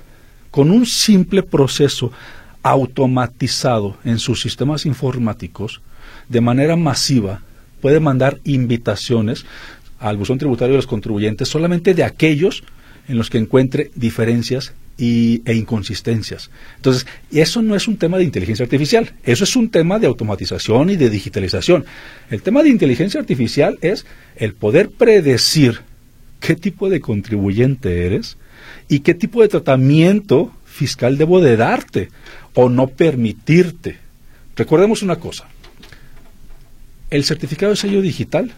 [0.49, 2.11] con un simple proceso
[2.63, 5.81] automatizado en sus sistemas informáticos,
[6.29, 7.41] de manera masiva,
[7.81, 9.45] puede mandar invitaciones
[9.99, 12.63] al buzón tributario de los contribuyentes solamente de aquellos
[13.07, 16.49] en los que encuentre diferencias y, e inconsistencias.
[16.77, 20.89] Entonces, eso no es un tema de inteligencia artificial, eso es un tema de automatización
[20.89, 21.85] y de digitalización.
[22.29, 24.05] El tema de inteligencia artificial es
[24.35, 25.81] el poder predecir
[26.39, 28.37] qué tipo de contribuyente eres
[28.87, 32.09] y qué tipo de tratamiento fiscal debo de darte
[32.53, 33.97] o no permitirte.
[34.55, 35.47] Recordemos una cosa,
[37.09, 38.53] el certificado de sello digital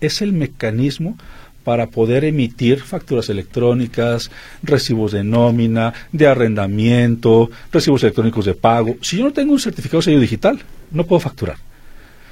[0.00, 1.16] es el mecanismo
[1.64, 4.30] para poder emitir facturas electrónicas,
[4.62, 8.96] recibos de nómina, de arrendamiento, recibos electrónicos de pago.
[9.00, 11.56] Si yo no tengo un certificado de sello digital, no puedo facturar.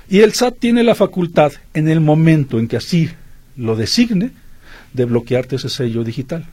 [0.09, 3.11] Y el SAT tiene la facultad, en el momento en que así
[3.57, 4.33] lo designe,
[4.93, 6.47] de bloquearte ese sello digital.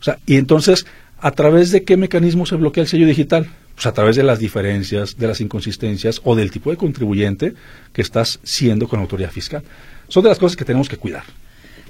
[0.00, 0.84] O sea, y entonces
[1.22, 3.48] ¿A través de qué mecanismo se bloquea el sello digital?
[3.76, 7.54] Pues a través de las diferencias, de las inconsistencias o del tipo de contribuyente
[7.92, 9.62] que estás siendo con la autoridad fiscal.
[10.08, 11.22] Son de las cosas que tenemos que cuidar.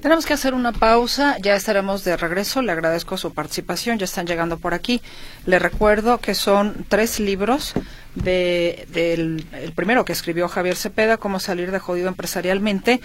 [0.02, 2.60] Tenemos que hacer una pausa, ya estaremos de regreso.
[2.60, 5.00] Le agradezco su participación, ya están llegando por aquí.
[5.46, 7.72] Le recuerdo que son tres libros
[8.16, 13.00] de, del el primero que escribió Javier Cepeda, Cómo salir de jodido empresarialmente,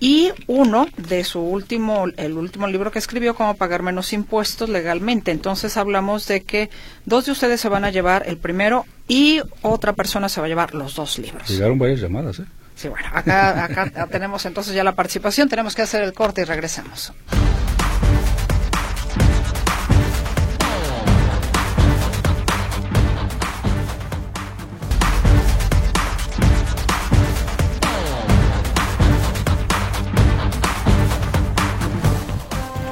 [0.00, 5.32] y uno de su último, el último libro que escribió, Cómo pagar menos impuestos legalmente.
[5.32, 6.70] Entonces hablamos de que
[7.04, 10.48] dos de ustedes se van a llevar el primero y otra persona se va a
[10.48, 11.46] llevar los dos libros.
[11.50, 12.44] Llegaron varias llamadas, ¿eh?
[12.80, 16.44] Sí, bueno, acá, acá tenemos entonces ya la participación, tenemos que hacer el corte y
[16.44, 17.12] regresamos.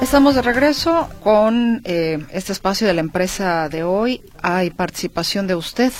[0.03, 4.21] Estamos de regreso con eh, este espacio de la empresa de hoy.
[4.41, 5.91] Hay participación de usted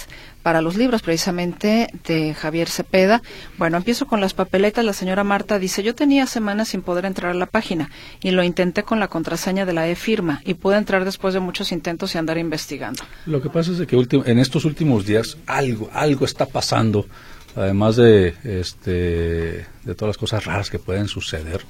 [0.50, 3.22] para los libros precisamente de Javier Cepeda.
[3.60, 4.84] Bueno, empiezo con las papeletas.
[4.84, 7.92] La señora Marta dice, yo tenía semanas sin poder entrar a la página
[8.24, 11.72] y lo intenté con la contraseña de la e-firma y pude entrar después de muchos
[11.72, 13.04] intentos y andar investigando.
[13.28, 17.06] Lo que pasa es que en estos últimos días algo, algo está pasando,
[17.56, 21.62] además de, este, de todas las cosas raras que pueden suceder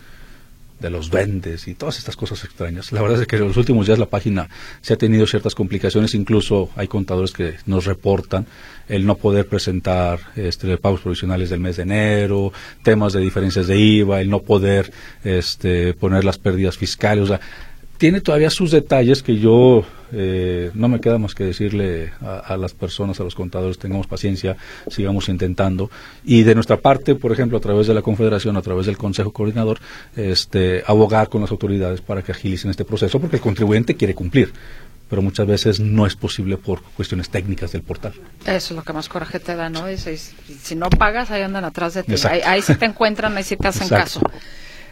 [0.80, 2.92] de los vendes y todas estas cosas extrañas.
[2.92, 4.50] La verdad es que en los últimos días la página
[4.82, 8.46] se ha tenido ciertas complicaciones, incluso hay contadores que nos reportan
[8.88, 12.52] el no poder presentar este, pagos provisionales del mes de enero,
[12.84, 14.92] temas de diferencias de IVA, el no poder
[15.24, 17.26] este, poner las pérdidas fiscales.
[17.26, 17.39] O sea,
[17.99, 19.83] tiene todavía sus detalles que yo
[20.13, 24.55] eh, no me queda más que decirle a, las personas, a los contadores, tengamos paciencia,
[24.88, 25.91] sigamos intentando.
[26.23, 29.31] Y de nuestra parte, por ejemplo, a través de la Confederación, a través del Consejo
[29.33, 29.79] Coordinador,
[30.15, 34.51] este, abogar con las autoridades para que agilicen este proceso, porque el contribuyente quiere cumplir
[35.09, 38.13] pero muchas veces no es posible por cuestiones técnicas del portal.
[38.41, 39.85] Eso es lo que más coraje te da, ¿no?
[39.97, 42.13] si no pagas, ahí andan atrás de ti.
[42.29, 44.21] Ahí, ahí, sí te encuentran, ahí sí te hacen caso.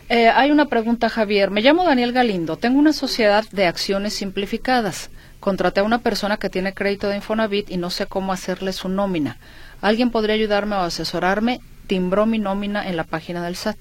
[0.10, 1.52] Eh, hay una pregunta, Javier.
[1.52, 2.56] Me llamo Daniel Galindo.
[2.56, 5.10] Tengo una sociedad de acciones simplificadas.
[5.42, 8.88] Contraté a una persona que tiene crédito de Infonavit y no sé cómo hacerle su
[8.88, 9.38] nómina.
[9.82, 11.60] ¿Alguien podría ayudarme o asesorarme?
[11.88, 13.78] Timbró mi nómina en la página del SAT.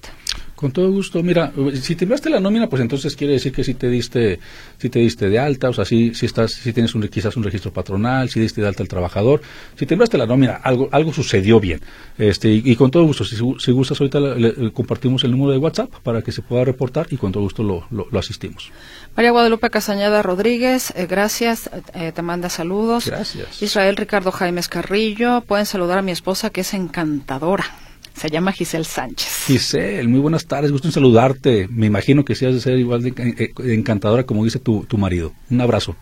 [0.57, 1.21] Con todo gusto.
[1.21, 4.39] Mira, si te enviaste la nómina, pues entonces quiere decir que si te diste,
[4.79, 7.43] si te diste de alta, o sea, si, si estás, si tienes un, quizás un
[7.43, 9.39] registro patronal, si diste de alta al trabajador,
[9.75, 11.79] si te enviaste la nómina, algo, algo sucedió bien.
[12.17, 15.91] Este, y, con todo gusto, si, si gustas ahorita le, compartimos el número de WhatsApp
[16.01, 18.71] para que se pueda reportar y con todo gusto lo, lo, asistimos.
[19.15, 23.05] María Guadalupe Casañada Rodríguez, eh, gracias, eh, te manda saludos.
[23.05, 23.61] Gracias.
[23.61, 27.86] Israel Ricardo Jaime Carrillo, pueden saludar a mi esposa que es encantadora.
[28.17, 29.45] Se llama Giselle Sánchez.
[29.45, 31.67] Giselle, muy buenas tardes, gusto en saludarte.
[31.69, 34.97] Me imagino que sí has de ser igual de eh, encantadora como dice tu, tu
[34.97, 35.33] marido.
[35.51, 35.95] Un abrazo.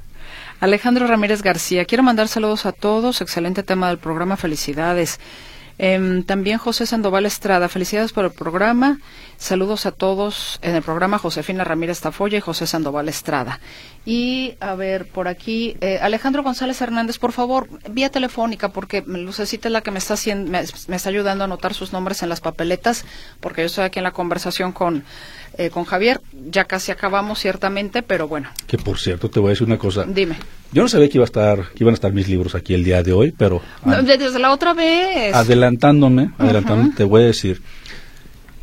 [0.61, 3.19] Alejandro Ramírez García, quiero mandar saludos a todos.
[3.19, 5.19] Excelente tema del programa, felicidades.
[5.77, 8.99] Em, también José Sandoval Estrada, felicidades por el programa.
[9.37, 13.59] Saludos a todos en el programa Josefina Ramírez Tafoya y José Sandoval Estrada.
[14.05, 19.67] Y a ver, por aquí, eh, Alejandro González Hernández, por favor, vía telefónica, porque Lucecita
[19.67, 20.59] es la que me está, haciendo, me,
[20.95, 23.03] está ayudando a anotar sus nombres en las papeletas,
[23.41, 25.03] porque yo estoy aquí en la conversación con,
[25.57, 26.21] eh, con Javier.
[26.49, 28.49] Ya casi acabamos, ciertamente, pero bueno.
[28.67, 30.05] Que por cierto, te voy a decir una cosa.
[30.07, 30.37] Dime.
[30.71, 32.83] Yo no sabía que, iba a estar, que iban a estar mis libros aquí el
[32.83, 33.61] día de hoy, pero...
[33.85, 35.33] desde la otra vez.
[35.33, 37.61] Adelantándome, adelantándome, te voy a decir.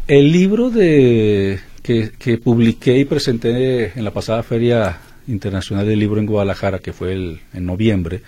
[0.06, 6.20] El libro de que, que publiqué y presenté en la pasada feria Internacional del Libro
[6.20, 8.22] en Guadalajara, que fue el, en noviembre.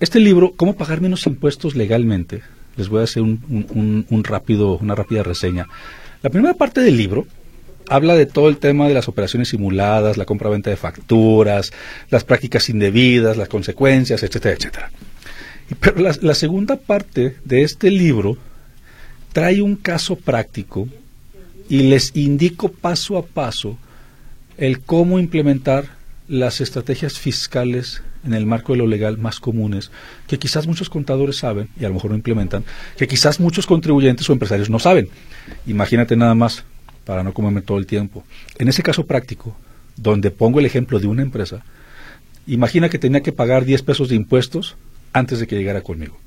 [0.00, 2.42] Este libro, ¿Cómo pagar menos impuestos legalmente?
[2.76, 5.66] Les voy a hacer un, un, rápido, una rápida reseña.
[6.22, 7.26] La primera parte del libro
[7.88, 11.72] habla de todo el tema de las operaciones simuladas, la compra-venta de facturas,
[12.10, 14.90] las prácticas indebidas, las consecuencias, etcétera, etcétera.
[15.80, 18.36] Pero la, la segunda parte de este libro
[19.32, 20.88] trae un caso práctico
[21.68, 23.78] y les indico paso a paso
[24.56, 25.86] el cómo implementar
[26.28, 29.90] las estrategias fiscales en el marco de lo legal más comunes,
[30.26, 32.64] que quizás muchos contadores saben y a lo mejor no implementan,
[32.96, 35.08] que quizás muchos contribuyentes o empresarios no saben.
[35.66, 36.64] Imagínate nada más,
[37.04, 38.24] para no comerme todo el tiempo.
[38.58, 39.56] En ese caso práctico,
[39.96, 41.62] donde pongo el ejemplo de una empresa,
[42.46, 44.76] imagina que tenía que pagar 10 pesos de impuestos
[45.12, 46.18] antes de que llegara conmigo.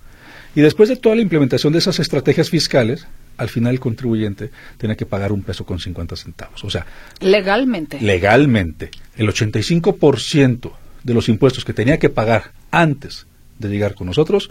[0.56, 3.06] Y después de toda la implementación de esas estrategias fiscales,
[3.38, 6.64] al final el contribuyente tiene que pagar un peso con 50 centavos.
[6.64, 6.86] O sea,
[7.20, 8.02] legalmente.
[8.02, 8.90] Legalmente.
[9.16, 10.72] El 85%
[11.04, 13.28] de los impuestos que tenía que pagar antes
[13.60, 14.50] de llegar con nosotros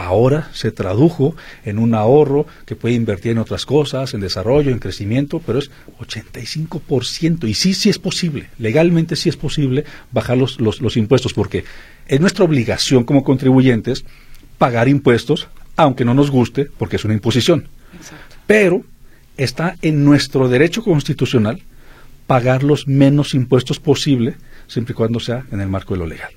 [0.00, 4.78] ahora se tradujo en un ahorro que puede invertir en otras cosas, en desarrollo, en
[4.78, 7.46] crecimiento, pero es 85%.
[7.46, 11.64] Y sí, sí es posible, legalmente sí es posible bajar los, los, impuestos, porque
[12.08, 14.06] es nuestra obligación como contribuyentes
[14.56, 17.68] pagar impuestos, aunque no nos guste, porque es una imposición.
[18.46, 18.82] Pero
[19.36, 21.62] está en nuestro derecho constitucional
[22.26, 24.36] pagar los menos impuestos posible,
[24.66, 26.30] siempre y cuando sea en el marco de lo legal.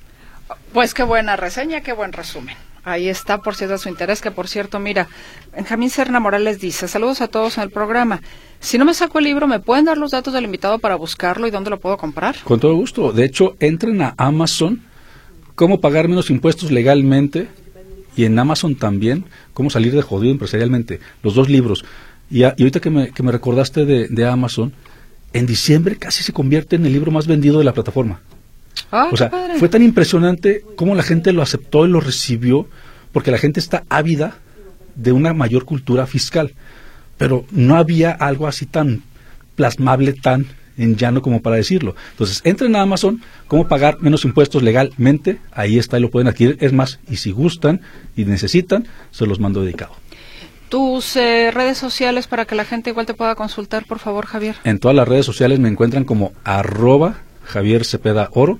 [0.74, 2.58] Pues qué buena reseña, qué buen resumen.
[2.84, 5.08] Ahí está, por cierto, su interés, que por cierto, mira,
[5.56, 8.22] Benjamín Serna Morales dice, saludos a todos en el programa.
[8.60, 11.48] Si no me saco el libro, ¿me pueden dar los datos del invitado para buscarlo
[11.48, 12.36] y dónde lo puedo comprar?
[12.44, 13.14] Con todo gusto.
[13.14, 14.82] De hecho, entren a Amazon,
[15.56, 17.48] cómo pagar menos impuestos legalmente,
[18.16, 21.00] y en Amazon también, cómo salir de jodido empresarialmente.
[21.24, 21.86] Los dos libros.
[22.30, 24.74] Y, ahorita que me, que me recordaste de, de Amazon,
[25.32, 28.22] en diciembre casi se convierte en el libro más vendido de la plataforma.
[28.96, 32.68] Ah, o sea, fue tan impresionante cómo la gente lo aceptó y lo recibió,
[33.12, 34.36] porque la gente está ávida
[34.94, 36.54] de una mayor cultura fiscal.
[37.18, 39.02] Pero no había algo así tan
[39.56, 40.46] plasmable, tan
[40.78, 41.96] en llano como para decirlo.
[42.12, 46.58] Entonces, entren a Amazon, cómo pagar menos impuestos legalmente, ahí está y lo pueden adquirir.
[46.60, 47.82] Es más, y si gustan
[48.16, 49.94] y necesitan, se los mando dedicado.
[50.70, 54.56] Tus eh, redes sociales para que la gente igual te pueda consultar, por favor, Javier.
[54.64, 58.60] En todas las redes sociales me encuentran como arroba Javier Cepeda Oro.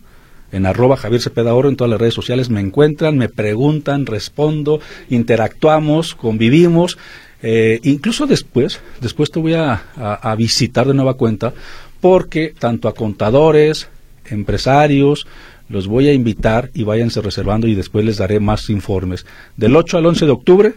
[0.54, 4.80] En arroba Javier Cepeda Oro en todas las redes sociales me encuentran, me preguntan, respondo,
[5.10, 6.98] interactuamos, convivimos.
[7.42, 11.54] Eh, incluso después, después te voy a, a visitar de nueva cuenta
[12.00, 13.90] porque tanto a contadores,
[14.26, 15.28] empresarios,
[15.70, 19.26] los voy a invitar y váyanse reservando y después les daré más informes.
[19.58, 20.74] Del 8 al 11 de octubre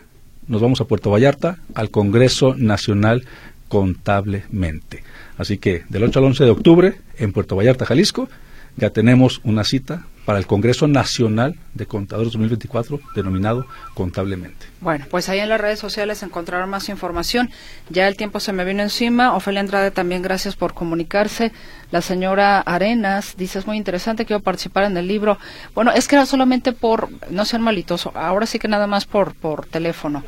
[0.48, 3.24] nos vamos a Puerto Vallarta al Congreso Nacional
[3.68, 5.02] Contablemente.
[5.36, 8.28] Así que del 8 al 11 de octubre en Puerto Vallarta, Jalisco,
[8.76, 14.66] ya tenemos una cita para el Congreso Nacional de Contadores 2024, denominado Contablemente.
[14.80, 17.48] Bueno, pues ahí en las redes sociales encontrarán más información.
[17.88, 19.34] Ya el tiempo se me vino encima.
[19.34, 21.52] Ofelia Andrade, también gracias por comunicarse.
[21.92, 25.38] La señora Arenas dice, es muy interesante, quiero participar en el libro.
[25.74, 29.34] Bueno, es que era solamente por, no sean malitos, ahora sí que nada más por,
[29.34, 30.24] por teléfono.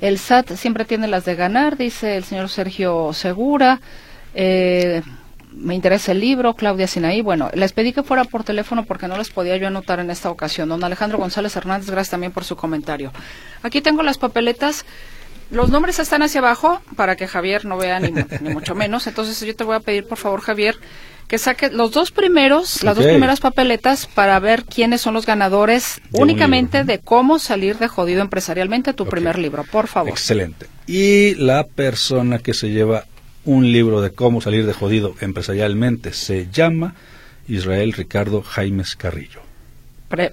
[0.00, 3.80] El SAT siempre tiene las de ganar, dice el señor Sergio Segura.
[4.34, 5.02] Eh,
[5.54, 7.20] me interesa el libro, Claudia Sinaí.
[7.22, 10.30] Bueno, les pedí que fuera por teléfono porque no les podía yo anotar en esta
[10.30, 10.68] ocasión.
[10.68, 13.12] Don Alejandro González Hernández, gracias también por su comentario.
[13.62, 14.84] Aquí tengo las papeletas.
[15.50, 18.12] Los nombres están hacia abajo para que Javier no vea ni,
[18.50, 19.06] mucho menos.
[19.06, 20.76] Entonces yo te voy a pedir, por favor, Javier,
[21.28, 26.00] que saque los dos primeros, las dos primeras papeletas para ver quiénes son los ganadores
[26.12, 30.10] únicamente de cómo salir de jodido empresarialmente tu primer libro, por favor.
[30.10, 30.66] Excelente.
[30.86, 33.04] Y la persona que se lleva
[33.44, 36.12] un libro de cómo salir de jodido empresarialmente.
[36.12, 36.94] Se llama
[37.48, 39.40] Israel Ricardo Jaimes Carrillo.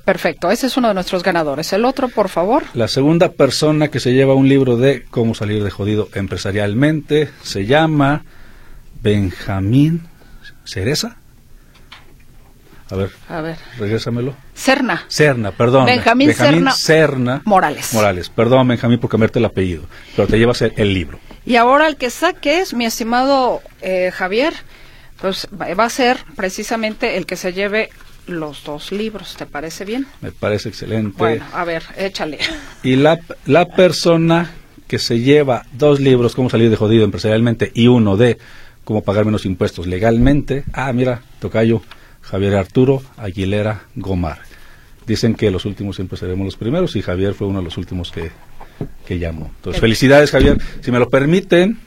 [0.04, 1.72] Perfecto, ese es uno de nuestros ganadores.
[1.72, 2.64] El otro, por favor.
[2.74, 7.66] La segunda persona que se lleva un libro de cómo salir de jodido empresarialmente se
[7.66, 8.26] llama
[9.02, 10.02] Benjamín
[10.66, 11.16] Cereza.
[12.92, 13.58] A ver, a ver.
[13.78, 14.36] Regrésamelo.
[14.56, 15.06] Cerna.
[15.08, 15.86] Cerna, perdón.
[15.86, 17.94] Benjamín, Cerna, Morales.
[17.94, 18.30] Morales.
[18.30, 19.84] Perdón, Benjamín, por cambiarte el apellido.
[20.16, 21.20] Pero te llevas el libro.
[21.46, 24.54] Y ahora el que saques, mi estimado eh, Javier,
[25.22, 27.90] pues va a ser precisamente el que se lleve
[28.28, 29.36] los dos libros.
[29.36, 30.08] ¿Te parece bien?
[30.22, 31.16] Me parece excelente.
[31.18, 32.40] Bueno, a ver, échale.
[32.84, 34.52] Y la, la persona
[34.88, 38.38] que se lleva dos libros, Cómo salir de jodido empresarialmente, y uno de
[38.84, 40.64] Cómo pagar menos impuestos legalmente.
[40.74, 41.84] Ah, mira, tocayo,
[42.22, 44.40] Javier Arturo Aguilera Gomar.
[45.08, 48.12] Dicen que los últimos siempre seremos los primeros y Javier fue uno de los últimos
[48.12, 48.32] que
[49.06, 49.52] que llamo.
[49.56, 50.58] Entonces, felicidades, Javier.
[50.82, 51.80] Si me lo permiten,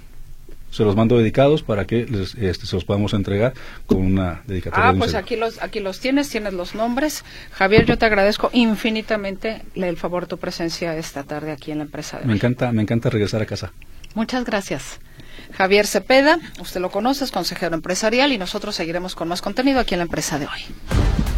[0.71, 3.53] se los mando dedicados para que les, este, se los podamos entregar
[3.87, 4.88] con una dedicatoria.
[4.88, 7.25] Ah, pues aquí los, aquí los tienes, tienes los nombres.
[7.53, 11.85] Javier, yo te agradezco infinitamente el favor de tu presencia esta tarde aquí en la
[11.85, 12.21] empresa.
[12.25, 13.73] me encanta, me encanta regresar a casa.
[14.14, 14.99] Muchas gracias.
[15.57, 19.95] Javier Cepeda, usted lo conoce, es consejero empresarial y nosotros seguiremos con más contenido aquí
[19.95, 21.32] en la empresa de hoy.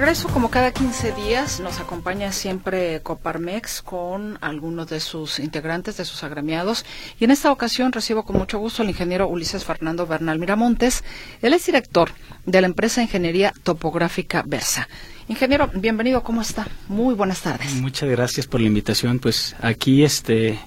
[0.00, 6.04] Regreso, como cada 15 días nos acompaña siempre Coparmex con algunos de sus integrantes, de
[6.04, 6.84] sus agremiados.
[7.18, 11.02] Y en esta ocasión recibo con mucho gusto al ingeniero Ulises Fernando Bernal Miramontes.
[11.40, 12.10] Él es director
[12.44, 14.86] de la empresa Ingeniería Topográfica Versa.
[15.28, 16.68] Ingeniero, bienvenido, ¿cómo está?
[16.88, 17.72] Muy buenas tardes.
[17.76, 19.18] Muchas gracias por la invitación.
[19.18, 20.58] Pues aquí, este,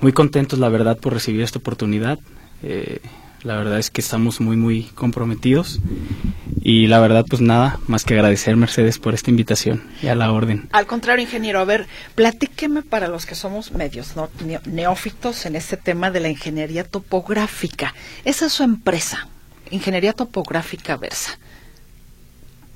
[0.00, 2.18] muy contentos, la verdad, por recibir esta oportunidad.
[2.62, 3.00] Eh,
[3.42, 5.80] la verdad es que estamos muy, muy comprometidos
[6.62, 10.30] Y la verdad, pues nada, más que agradecer Mercedes por esta invitación y a la
[10.30, 10.68] orden.
[10.72, 14.14] Al contrario, ingeniero, a ver, platíqueme para los que somos medios
[14.66, 17.94] neófitos en este tema de la ingeniería topográfica.
[18.24, 19.28] Esa es su empresa,
[19.70, 21.38] Ingeniería Topográfica Versa.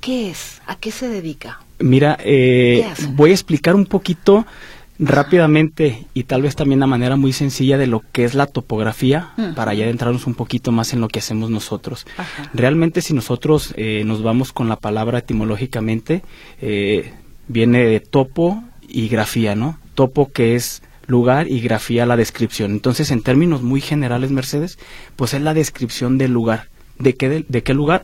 [0.01, 0.61] ¿Qué es?
[0.65, 1.59] ¿A qué se dedica?
[1.79, 4.45] Mira, eh, voy a explicar un poquito
[4.99, 9.29] rápidamente y tal vez también de manera muy sencilla de lo que es la topografía
[9.55, 12.05] para ya adentrarnos un poquito más en lo que hacemos nosotros.
[12.53, 16.23] Realmente si nosotros eh, nos vamos con la palabra etimológicamente,
[16.61, 17.13] eh,
[17.47, 19.79] viene de topo y grafía, ¿no?
[19.95, 22.71] Topo que es lugar y grafía la descripción.
[22.71, 24.79] Entonces, en términos muy generales, Mercedes,
[25.15, 26.69] pues es la descripción del lugar.
[26.97, 28.03] ¿De qué, de qué lugar?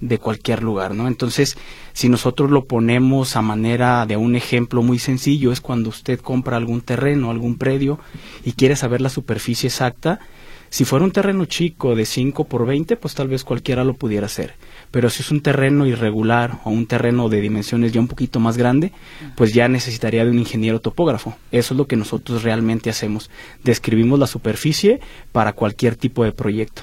[0.00, 1.08] De cualquier lugar, ¿no?
[1.08, 1.56] Entonces,
[1.92, 6.56] si nosotros lo ponemos a manera de un ejemplo muy sencillo, es cuando usted compra
[6.56, 7.98] algún terreno, algún predio
[8.44, 10.20] y quiere saber la superficie exacta,
[10.68, 14.26] si fuera un terreno chico de 5 por 20, pues tal vez cualquiera lo pudiera
[14.26, 14.54] hacer.
[14.90, 18.56] Pero si es un terreno irregular o un terreno de dimensiones ya un poquito más
[18.56, 18.92] grande,
[19.36, 21.36] pues ya necesitaría de un ingeniero topógrafo.
[21.52, 23.30] Eso es lo que nosotros realmente hacemos.
[23.62, 25.00] Describimos la superficie
[25.32, 26.82] para cualquier tipo de proyecto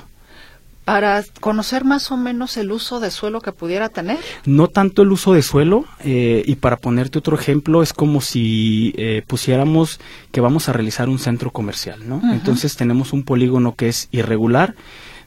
[0.86, 4.20] para conocer más o menos el uso de suelo que pudiera tener.
[4.46, 8.94] No tanto el uso de suelo, eh, y para ponerte otro ejemplo, es como si
[8.98, 10.00] eh, pusiéramos
[10.32, 12.22] que vamos a realizar un centro comercial, ¿no?
[12.34, 14.76] Entonces tenemos un polígono que es irregular,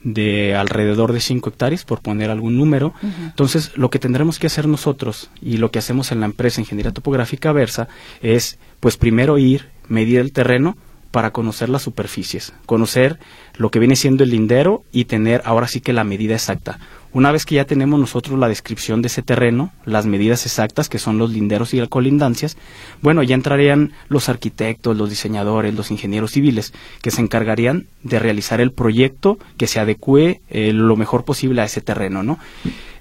[0.07, 2.95] de alrededor de 5 hectáreas, por poner algún número.
[3.25, 6.93] Entonces, lo que tendremos que hacer nosotros y lo que hacemos en la empresa Ingeniería
[6.93, 7.89] Topográfica Versa
[8.23, 10.77] es, pues primero ir, medir el terreno,
[11.11, 13.19] para conocer las superficies, conocer
[13.57, 16.79] lo que viene siendo el lindero y tener ahora sí que la medida exacta.
[17.17, 20.99] Una vez que ya tenemos nosotros la descripción de ese terreno, las medidas exactas, que
[20.99, 22.59] son los linderos y las colindancias,
[23.01, 28.61] bueno, ya entrarían los arquitectos, los diseñadores, los ingenieros civiles, que se encargarían de realizar
[28.61, 32.39] el proyecto que se adecue eh, lo mejor posible a ese terreno, ¿no?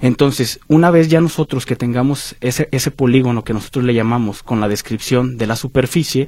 [0.02, 4.62] Entonces, una vez ya nosotros que tengamos ese, ese polígono que nosotros le llamamos con
[4.62, 6.28] la descripción de la superficie,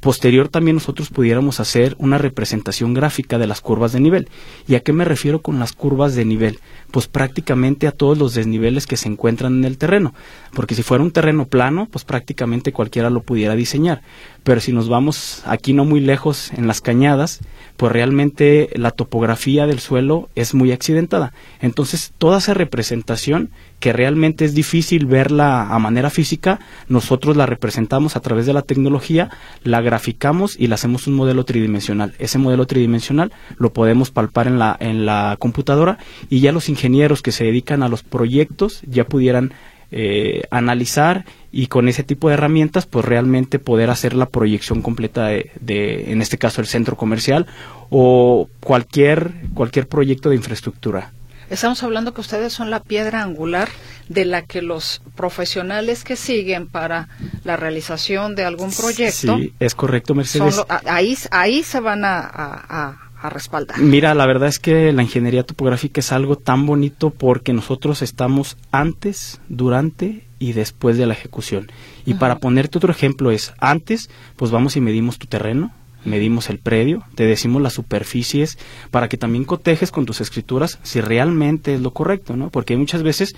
[0.00, 4.28] posterior también nosotros pudiéramos hacer una representación gráfica de las curvas de nivel.
[4.66, 6.60] ¿Y a qué me refiero con las curvas de nivel?
[6.90, 10.14] Pues prácticamente a todos los desniveles que se encuentran en el terreno.
[10.54, 14.02] Porque si fuera un terreno plano, pues prácticamente cualquiera lo pudiera diseñar.
[14.48, 17.40] Pero si nos vamos aquí no muy lejos en las cañadas,
[17.76, 21.34] pues realmente la topografía del suelo es muy accidentada.
[21.60, 28.16] Entonces, toda esa representación que realmente es difícil verla a manera física, nosotros la representamos
[28.16, 29.28] a través de la tecnología,
[29.64, 32.14] la graficamos y le hacemos un modelo tridimensional.
[32.18, 35.98] Ese modelo tridimensional lo podemos palpar en la, en la computadora
[36.30, 39.52] y ya los ingenieros que se dedican a los proyectos ya pudieran
[39.90, 45.26] eh, analizar y con ese tipo de herramientas pues realmente poder hacer la proyección completa
[45.26, 47.46] de, de, en este caso el centro comercial
[47.90, 51.12] o cualquier cualquier proyecto de infraestructura
[51.50, 53.70] Estamos hablando que ustedes son la piedra angular
[54.08, 57.08] de la que los profesionales que siguen para
[57.44, 59.38] la realización de algún proyecto.
[59.38, 60.60] Sí, es correcto, Mercedes.
[60.84, 63.78] ahí, ahí se van a, a respaldar.
[63.80, 68.56] Mira, la verdad es que la ingeniería topográfica es algo tan bonito porque nosotros estamos
[68.70, 71.70] antes, durante y después de la ejecución.
[72.06, 75.72] Y para ponerte otro ejemplo es, antes, pues vamos y medimos tu terreno,
[76.04, 78.58] medimos el predio, te decimos las superficies
[78.90, 82.50] para que también cotejes con tus escrituras si realmente es lo correcto, ¿no?
[82.50, 83.34] Porque muchas veces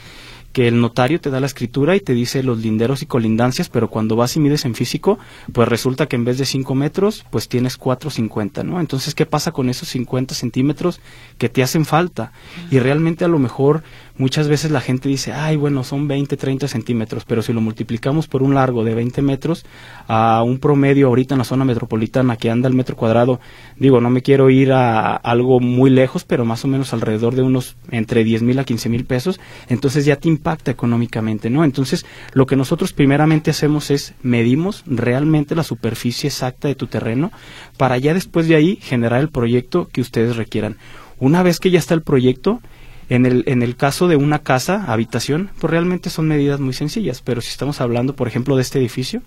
[0.52, 3.88] que el notario te da la escritura y te dice los linderos y colindancias, pero
[3.88, 5.18] cuando vas y mides en físico,
[5.52, 8.80] pues resulta que en vez de 5 metros, pues tienes 4,50, ¿no?
[8.80, 11.00] Entonces, ¿qué pasa con esos 50 centímetros
[11.38, 12.32] que te hacen falta?
[12.70, 13.82] Y realmente a lo mejor
[14.16, 18.26] muchas veces la gente dice, ay, bueno, son 20, 30 centímetros, pero si lo multiplicamos
[18.26, 19.64] por un largo de 20 metros
[20.08, 23.40] a un promedio ahorita en la zona metropolitana que anda al metro cuadrado,
[23.76, 27.42] digo, no me quiero ir a algo muy lejos, pero más o menos alrededor de
[27.42, 31.64] unos entre 10 mil a 15 mil pesos, entonces ya te impacta económicamente, ¿no?
[31.64, 37.30] Entonces, lo que nosotros primeramente hacemos es medimos realmente la superficie exacta de tu terreno
[37.76, 40.78] para ya después de ahí generar el proyecto que ustedes requieran.
[41.18, 42.62] Una vez que ya está el proyecto,
[43.10, 47.20] en el, en el caso de una casa, habitación, pues realmente son medidas muy sencillas,
[47.20, 49.20] pero si estamos hablando, por ejemplo, de este edificio,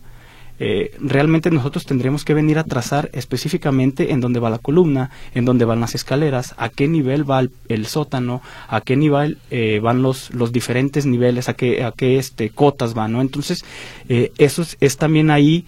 [0.60, 5.46] eh, realmente nosotros tendríamos que venir a trazar específicamente en dónde va la columna, en
[5.46, 10.02] dónde van las escaleras, a qué nivel va el, sótano, a qué nivel eh, van
[10.02, 13.22] los, los diferentes niveles, a qué, a qué este, cotas van, ¿no?
[13.22, 13.66] Entonces,
[14.10, 15.66] eh, eso es, es también ahí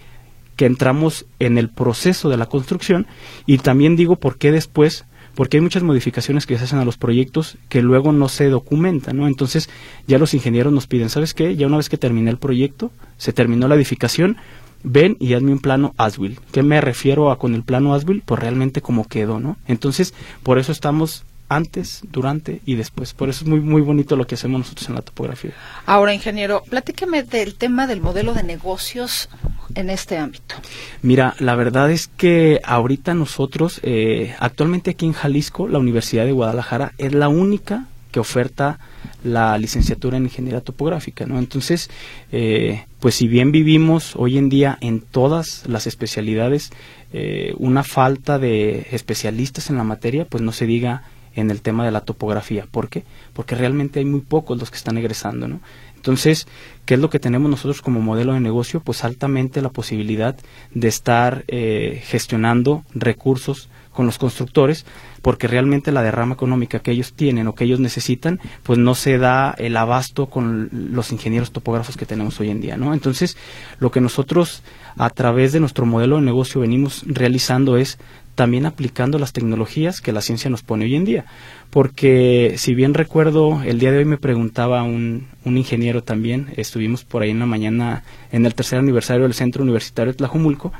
[0.56, 3.06] que entramos en el proceso de la construcción
[3.44, 5.04] y también digo por qué después
[5.36, 9.18] porque hay muchas modificaciones que se hacen a los proyectos que luego no se documentan,
[9.18, 9.28] ¿no?
[9.28, 9.68] Entonces
[10.06, 11.54] ya los ingenieros nos piden, ¿sabes qué?
[11.56, 14.38] Ya una vez que terminé el proyecto, se terminó la edificación,
[14.86, 16.38] ven y hazme un plano ASBIL.
[16.52, 18.22] ¿Qué me refiero a con el plano ASBIL?
[18.24, 19.56] Pues realmente cómo quedó, ¿no?
[19.66, 23.12] Entonces, por eso estamos antes, durante y después.
[23.12, 25.52] Por eso es muy, muy bonito lo que hacemos nosotros en la topografía.
[25.86, 29.28] Ahora, ingeniero, platíqueme del tema del modelo de negocios
[29.74, 30.54] en este ámbito.
[31.02, 36.32] Mira, la verdad es que ahorita nosotros, eh, actualmente aquí en Jalisco, la Universidad de
[36.32, 37.86] Guadalajara es la única
[38.16, 38.78] que oferta
[39.24, 41.38] la licenciatura en ingeniería topográfica, ¿no?
[41.38, 41.90] Entonces,
[42.32, 46.70] eh, pues si bien vivimos hoy en día en todas las especialidades
[47.12, 51.02] eh, una falta de especialistas en la materia, pues no se diga
[51.34, 52.66] en el tema de la topografía.
[52.70, 53.04] ¿Por qué?
[53.34, 55.60] Porque realmente hay muy pocos los que están egresando, ¿no?
[55.94, 56.46] Entonces,
[56.86, 58.80] ¿qué es lo que tenemos nosotros como modelo de negocio?
[58.80, 60.36] Pues altamente la posibilidad
[60.72, 64.86] de estar eh, gestionando recursos con los constructores,
[65.22, 69.18] porque realmente la derrama económica que ellos tienen o que ellos necesitan, pues no se
[69.18, 72.94] da el abasto con los ingenieros topógrafos que tenemos hoy en día, ¿no?
[72.94, 73.36] Entonces,
[73.80, 74.62] lo que nosotros
[74.96, 77.98] a través de nuestro modelo de negocio venimos realizando es
[78.36, 81.24] también aplicando las tecnologías que la ciencia nos pone hoy en día.
[81.70, 87.02] Porque si bien recuerdo, el día de hoy me preguntaba un, un ingeniero también, estuvimos
[87.02, 90.72] por ahí en la mañana en el tercer aniversario del Centro Universitario de Tlajumulco,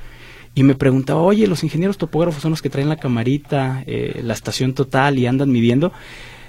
[0.57, 4.33] y me preguntaba, oye, los ingenieros topógrafos son los que traen la camarita, eh, la
[4.33, 5.93] estación total y andan midiendo.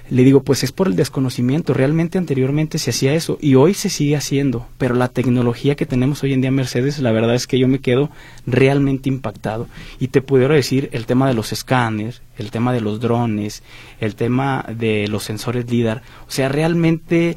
[0.08, 1.74] Le digo, pues es por el desconocimiento.
[1.74, 4.66] Realmente anteriormente se hacía eso y hoy se sigue haciendo.
[4.78, 7.80] Pero la tecnología que tenemos hoy en día Mercedes, la verdad es que yo me
[7.80, 8.08] quedo
[8.46, 9.68] realmente impactado.
[10.00, 13.62] Y te pudiera decir el tema de los escáneres, el tema de los drones,
[14.00, 16.00] el tema de los sensores LIDAR.
[16.26, 17.36] O sea, realmente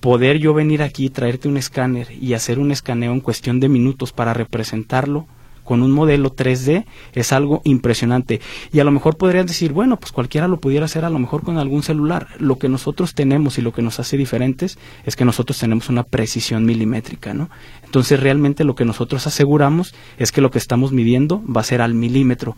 [0.00, 4.12] poder yo venir aquí, traerte un escáner y hacer un escaneo en cuestión de minutos
[4.12, 5.26] para representarlo
[5.64, 6.84] con un modelo 3D
[7.14, 8.40] es algo impresionante.
[8.72, 11.42] Y a lo mejor podrían decir, bueno, pues cualquiera lo pudiera hacer a lo mejor
[11.42, 12.28] con algún celular.
[12.38, 16.02] Lo que nosotros tenemos y lo que nos hace diferentes es que nosotros tenemos una
[16.02, 17.50] precisión milimétrica, ¿no?
[17.84, 21.82] Entonces realmente lo que nosotros aseguramos es que lo que estamos midiendo va a ser
[21.82, 22.56] al milímetro.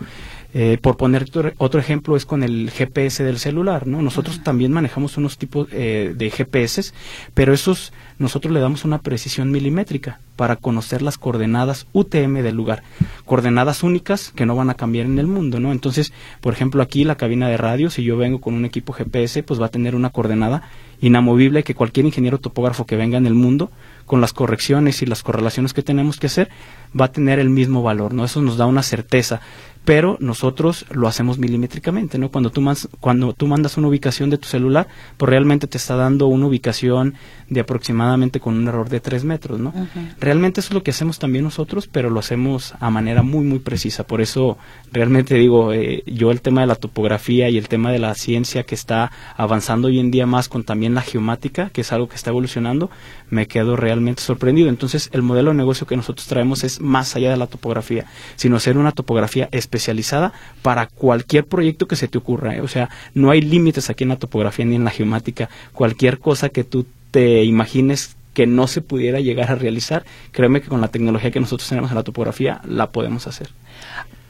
[0.56, 1.26] Eh, por poner
[1.58, 4.00] otro ejemplo es con el GPS del celular, ¿no?
[4.02, 6.92] Nosotros también manejamos unos tipos eh, de GPS,
[7.34, 12.82] pero esos nosotros le damos una precisión milimétrica para conocer las coordenadas UTM del lugar,
[13.24, 15.72] coordenadas únicas que no van a cambiar en el mundo, ¿no?
[15.72, 19.42] Entonces, por ejemplo, aquí la cabina de radio, si yo vengo con un equipo GPS,
[19.42, 20.62] pues va a tener una coordenada
[21.00, 23.70] inamovible que cualquier ingeniero topógrafo que venga en el mundo,
[24.06, 26.50] con las correcciones y las correlaciones que tenemos que hacer,
[26.98, 28.24] va a tener el mismo valor, ¿no?
[28.24, 29.40] Eso nos da una certeza
[29.84, 32.30] pero nosotros lo hacemos milimétricamente, ¿no?
[32.30, 35.94] Cuando tú, mandas, cuando tú mandas una ubicación de tu celular, pues realmente te está
[35.94, 37.14] dando una ubicación
[37.50, 39.74] de aproximadamente con un error de 3 metros, ¿no?
[40.18, 43.58] Realmente eso es lo que hacemos también nosotros, pero lo hacemos a manera muy, muy
[43.58, 44.06] precisa.
[44.06, 44.56] Por eso,
[44.90, 48.64] realmente digo, eh, yo el tema de la topografía y el tema de la ciencia
[48.64, 52.16] que está avanzando hoy en día más con también la geomática, que es algo que
[52.16, 52.90] está evolucionando,
[53.28, 54.68] me quedo realmente sorprendido.
[54.70, 58.06] Entonces, el modelo de negocio que nosotros traemos es más allá de la topografía,
[58.36, 62.54] sino ser una topografía especializada para cualquier proyecto que se te ocurra.
[62.54, 62.60] ¿eh?
[62.60, 65.48] O sea, no hay límites aquí en la topografía ni en la geomática.
[65.72, 70.68] Cualquier cosa que tú te imagines que no se pudiera llegar a realizar, créeme que
[70.68, 73.48] con la tecnología que nosotros tenemos en la topografía la podemos hacer.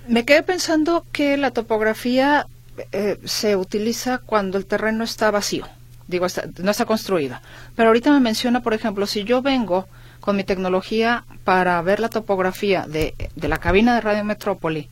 [0.09, 2.47] Me quedé pensando que la topografía
[2.93, 5.67] eh, se utiliza cuando el terreno está vacío,
[6.07, 6.27] digo,
[6.63, 7.39] no está construido.
[7.75, 9.89] Pero ahorita me menciona, por ejemplo, si yo vengo
[10.21, 14.89] con mi tecnología para ver la topografía de, de la cabina de Radio Metrópoli,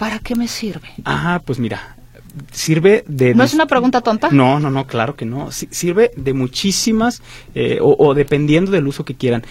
[0.00, 0.88] ¿para qué me sirve?
[1.04, 1.94] Ah, pues mira,
[2.52, 3.34] sirve de...
[3.34, 4.30] ¿No es una pregunta tonta?
[4.30, 5.52] No, no, no, claro que no.
[5.52, 7.20] sirve de muchísimas
[7.54, 9.44] eh, o, dependiendo del uso que quieran.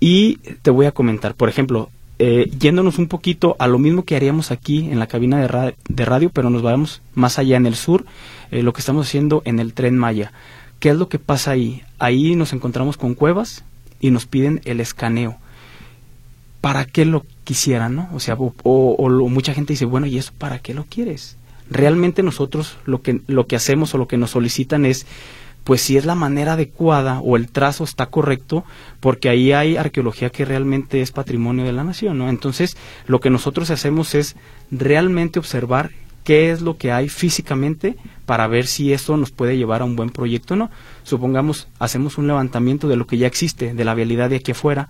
[0.00, 4.16] Y te voy a comentar, por ejemplo, eh, yéndonos un poquito a lo mismo que
[4.16, 7.74] haríamos aquí en la cabina de, de radio, pero nos vamos más allá en el
[7.74, 8.06] sur,
[8.50, 10.32] eh, lo que estamos haciendo en el tren Maya.
[10.78, 11.82] ¿Qué es lo que pasa ahí?
[11.98, 13.64] Ahí nos encontramos con cuevas
[14.00, 15.36] y nos piden el escaneo.
[16.62, 18.08] ¿Para qué lo quisieran, no?
[18.14, 21.36] O sea, o mucha gente dice, bueno, ¿y eso para qué lo quieres?
[21.70, 25.06] realmente nosotros lo que, lo que hacemos o lo que nos solicitan es
[25.64, 28.64] pues si es la manera adecuada o el trazo está correcto,
[28.98, 32.30] porque ahí hay arqueología que realmente es patrimonio de la nación, ¿no?
[32.30, 34.36] Entonces, lo que nosotros hacemos es
[34.70, 35.90] realmente observar
[36.24, 39.96] qué es lo que hay físicamente para ver si eso nos puede llevar a un
[39.96, 40.70] buen proyecto o no.
[41.02, 44.88] Supongamos, hacemos un levantamiento de lo que ya existe, de la vialidad de aquí afuera,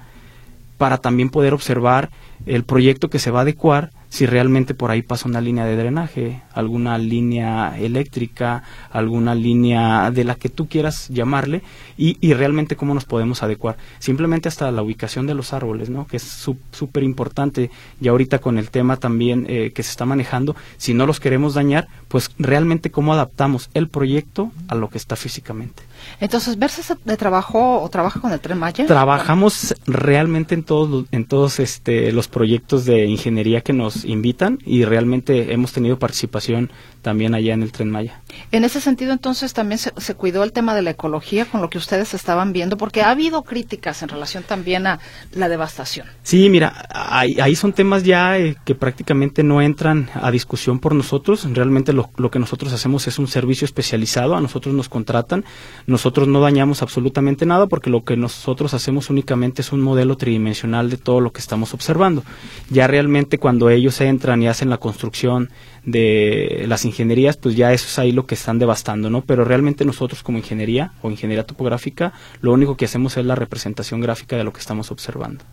[0.80, 2.08] para también poder observar
[2.46, 5.76] el proyecto que se va a adecuar si realmente por ahí pasa una línea de
[5.76, 11.62] drenaje, alguna línea eléctrica, alguna línea de la que tú quieras llamarle
[11.96, 13.76] y, y realmente cómo nos podemos adecuar.
[14.00, 16.08] Simplemente hasta la ubicación de los árboles, ¿no?
[16.08, 20.56] que es súper importante y ahorita con el tema también eh, que se está manejando,
[20.76, 25.14] si no los queremos dañar, pues realmente cómo adaptamos el proyecto a lo que está
[25.14, 25.84] físicamente.
[26.18, 28.86] Entonces, ¿Versa de trabajo o trabaja con el Tren Maya?
[28.86, 34.58] Trabajamos realmente en todos, en todos este, los proyectos de ingeniería que nos nos invitan
[34.64, 36.70] y realmente hemos tenido participación
[37.02, 38.20] también allá en el Tren Maya.
[38.52, 41.78] En ese sentido, entonces, también se, cuidó el tema de la ecología con lo que
[41.78, 45.00] ustedes estaban viendo, porque ha habido críticas en relación también a
[45.32, 46.06] la devastación.
[46.22, 51.46] Sí, mira, ahí, son temas ya eh, que prácticamente no entran a discusión por nosotros.
[51.52, 55.44] Realmente lo, lo que nosotros hacemos es un servicio especializado, a nosotros nos contratan,
[55.86, 60.90] nosotros no dañamos absolutamente nada porque lo que nosotros hacemos únicamente es un modelo tridimensional
[60.90, 62.22] de todo lo que estamos observando.
[62.68, 65.50] Ya realmente cuando ellos entran y hacen la construcción
[65.84, 69.22] de las ingenierías, pues ya eso es ahí lo que están devastando, ¿no?
[69.22, 74.00] Pero realmente nosotros como ingeniería o ingeniería topográfica, lo único que hacemos es la representación
[74.00, 75.44] gráfica de lo que estamos observando.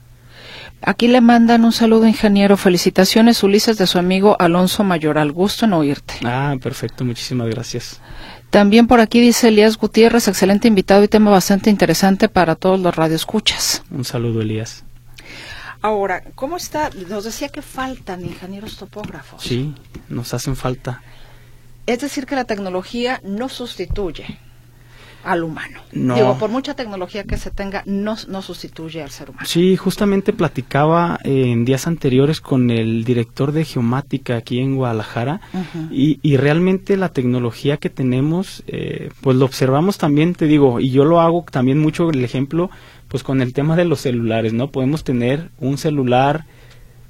[0.82, 2.56] Aquí le mandan un saludo, ingeniero.
[2.56, 5.32] Felicitaciones, Ulises, de su amigo Alonso Mayoral.
[5.32, 6.16] Gusto en oírte.
[6.24, 7.04] Ah, perfecto.
[7.04, 8.00] Muchísimas gracias.
[8.50, 12.96] También por aquí dice Elías Gutiérrez, excelente invitado y tema bastante interesante para todos los
[12.96, 13.84] radioescuchas.
[13.92, 14.86] Un saludo, Elías.
[15.88, 16.90] Ahora, ¿cómo está?
[17.08, 19.42] Nos decía que faltan ingenieros topógrafos.
[19.42, 19.74] Sí,
[20.10, 21.02] nos hacen falta.
[21.86, 24.38] Es decir, que la tecnología no sustituye
[25.24, 25.80] al humano.
[25.94, 26.16] No.
[26.16, 29.48] Digo, por mucha tecnología que se tenga, no, no sustituye al ser humano.
[29.48, 35.40] Sí, justamente platicaba en días anteriores con el director de geomática aquí en Guadalajara
[35.90, 40.92] y, y, realmente la tecnología que tenemos, eh, pues lo observamos también, te digo, y
[40.92, 42.70] yo lo hago también mucho el ejemplo,
[43.08, 44.72] pues con el tema de los celulares, ¿no?
[44.72, 46.46] Podemos tener un celular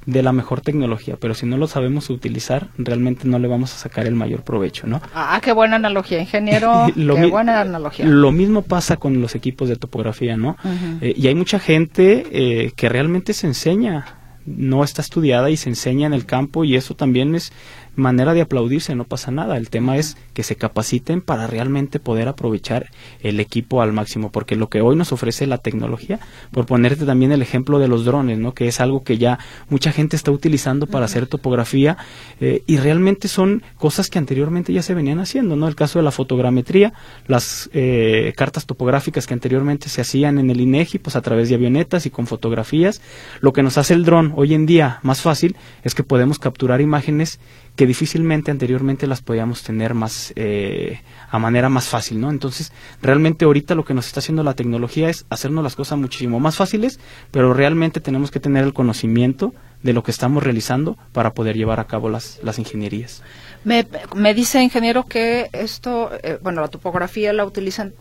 [0.08, 3.78] de la mejor tecnología, pero si no lo sabemos utilizar, realmente no le vamos a
[3.78, 5.02] sacar el mayor provecho, ¿no?
[5.14, 6.86] Ah, qué buena analogía, ingeniero.
[6.96, 8.06] qué buena analogía.
[8.06, 10.56] Lo mismo pasa con los equipos de topografía, ¿no?
[11.02, 14.06] Eh, y hay mucha gente eh, que realmente se enseña,
[14.46, 17.52] no está estudiada y se enseña en el campo y eso también es
[17.98, 19.58] manera de aplaudirse, no pasa nada.
[19.58, 22.90] El tema es que se capaciten para realmente poder aprovechar
[23.22, 26.20] el equipo al máximo, porque lo que hoy nos ofrece la tecnología,
[26.52, 28.54] por ponerte también el ejemplo de los drones, ¿no?
[28.54, 29.40] que es algo que ya
[29.70, 31.98] mucha gente está utilizando para hacer topografía
[32.40, 35.68] eh, y realmente son cosas que anteriormente ya se venían haciendo, ¿no?
[35.68, 36.94] El caso de la fotogrametría,
[37.28, 41.56] las eh, cartas topográficas que anteriormente se hacían en el INEGI, pues a través de
[41.56, 43.02] avionetas y con fotografías,
[43.42, 46.82] lo que nos hace el dron hoy en día más fácil es que podemos capturar
[46.82, 47.40] imágenes
[47.78, 51.00] que difícilmente anteriormente las podíamos tener más eh,
[51.30, 52.32] a manera más fácil, ¿no?
[52.32, 52.74] Entonces,
[53.04, 56.56] realmente ahorita lo que nos está haciendo la tecnología es hacernos las cosas muchísimo más
[56.56, 57.00] fáciles,
[57.30, 59.54] pero realmente tenemos que tener el conocimiento
[59.84, 63.22] de lo que estamos realizando para poder llevar a cabo las, las ingenierías.
[63.64, 67.94] Me, me dice, ingeniero, que esto, eh, bueno, la topografía la utilizan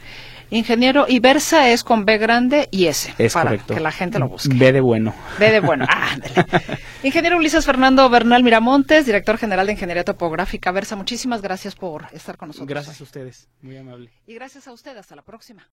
[0.50, 3.14] Ingeniero, y Versa es con B grande y S.
[3.16, 3.72] Es para correcto.
[3.74, 4.54] que la gente lo busque.
[4.54, 5.14] B de bueno.
[5.38, 5.86] B de bueno.
[5.88, 6.14] Ah,
[7.02, 10.70] Ingeniero Ulises Fernando Bernal Miramontes, director general de Ingeniería Topográfica.
[10.70, 12.68] Versa, muchísimas gracias por estar con nosotros.
[12.68, 13.48] Gracias a ustedes.
[13.62, 14.10] Muy amable.
[14.26, 14.94] Y gracias a usted.
[14.94, 15.66] Hasta la próxima.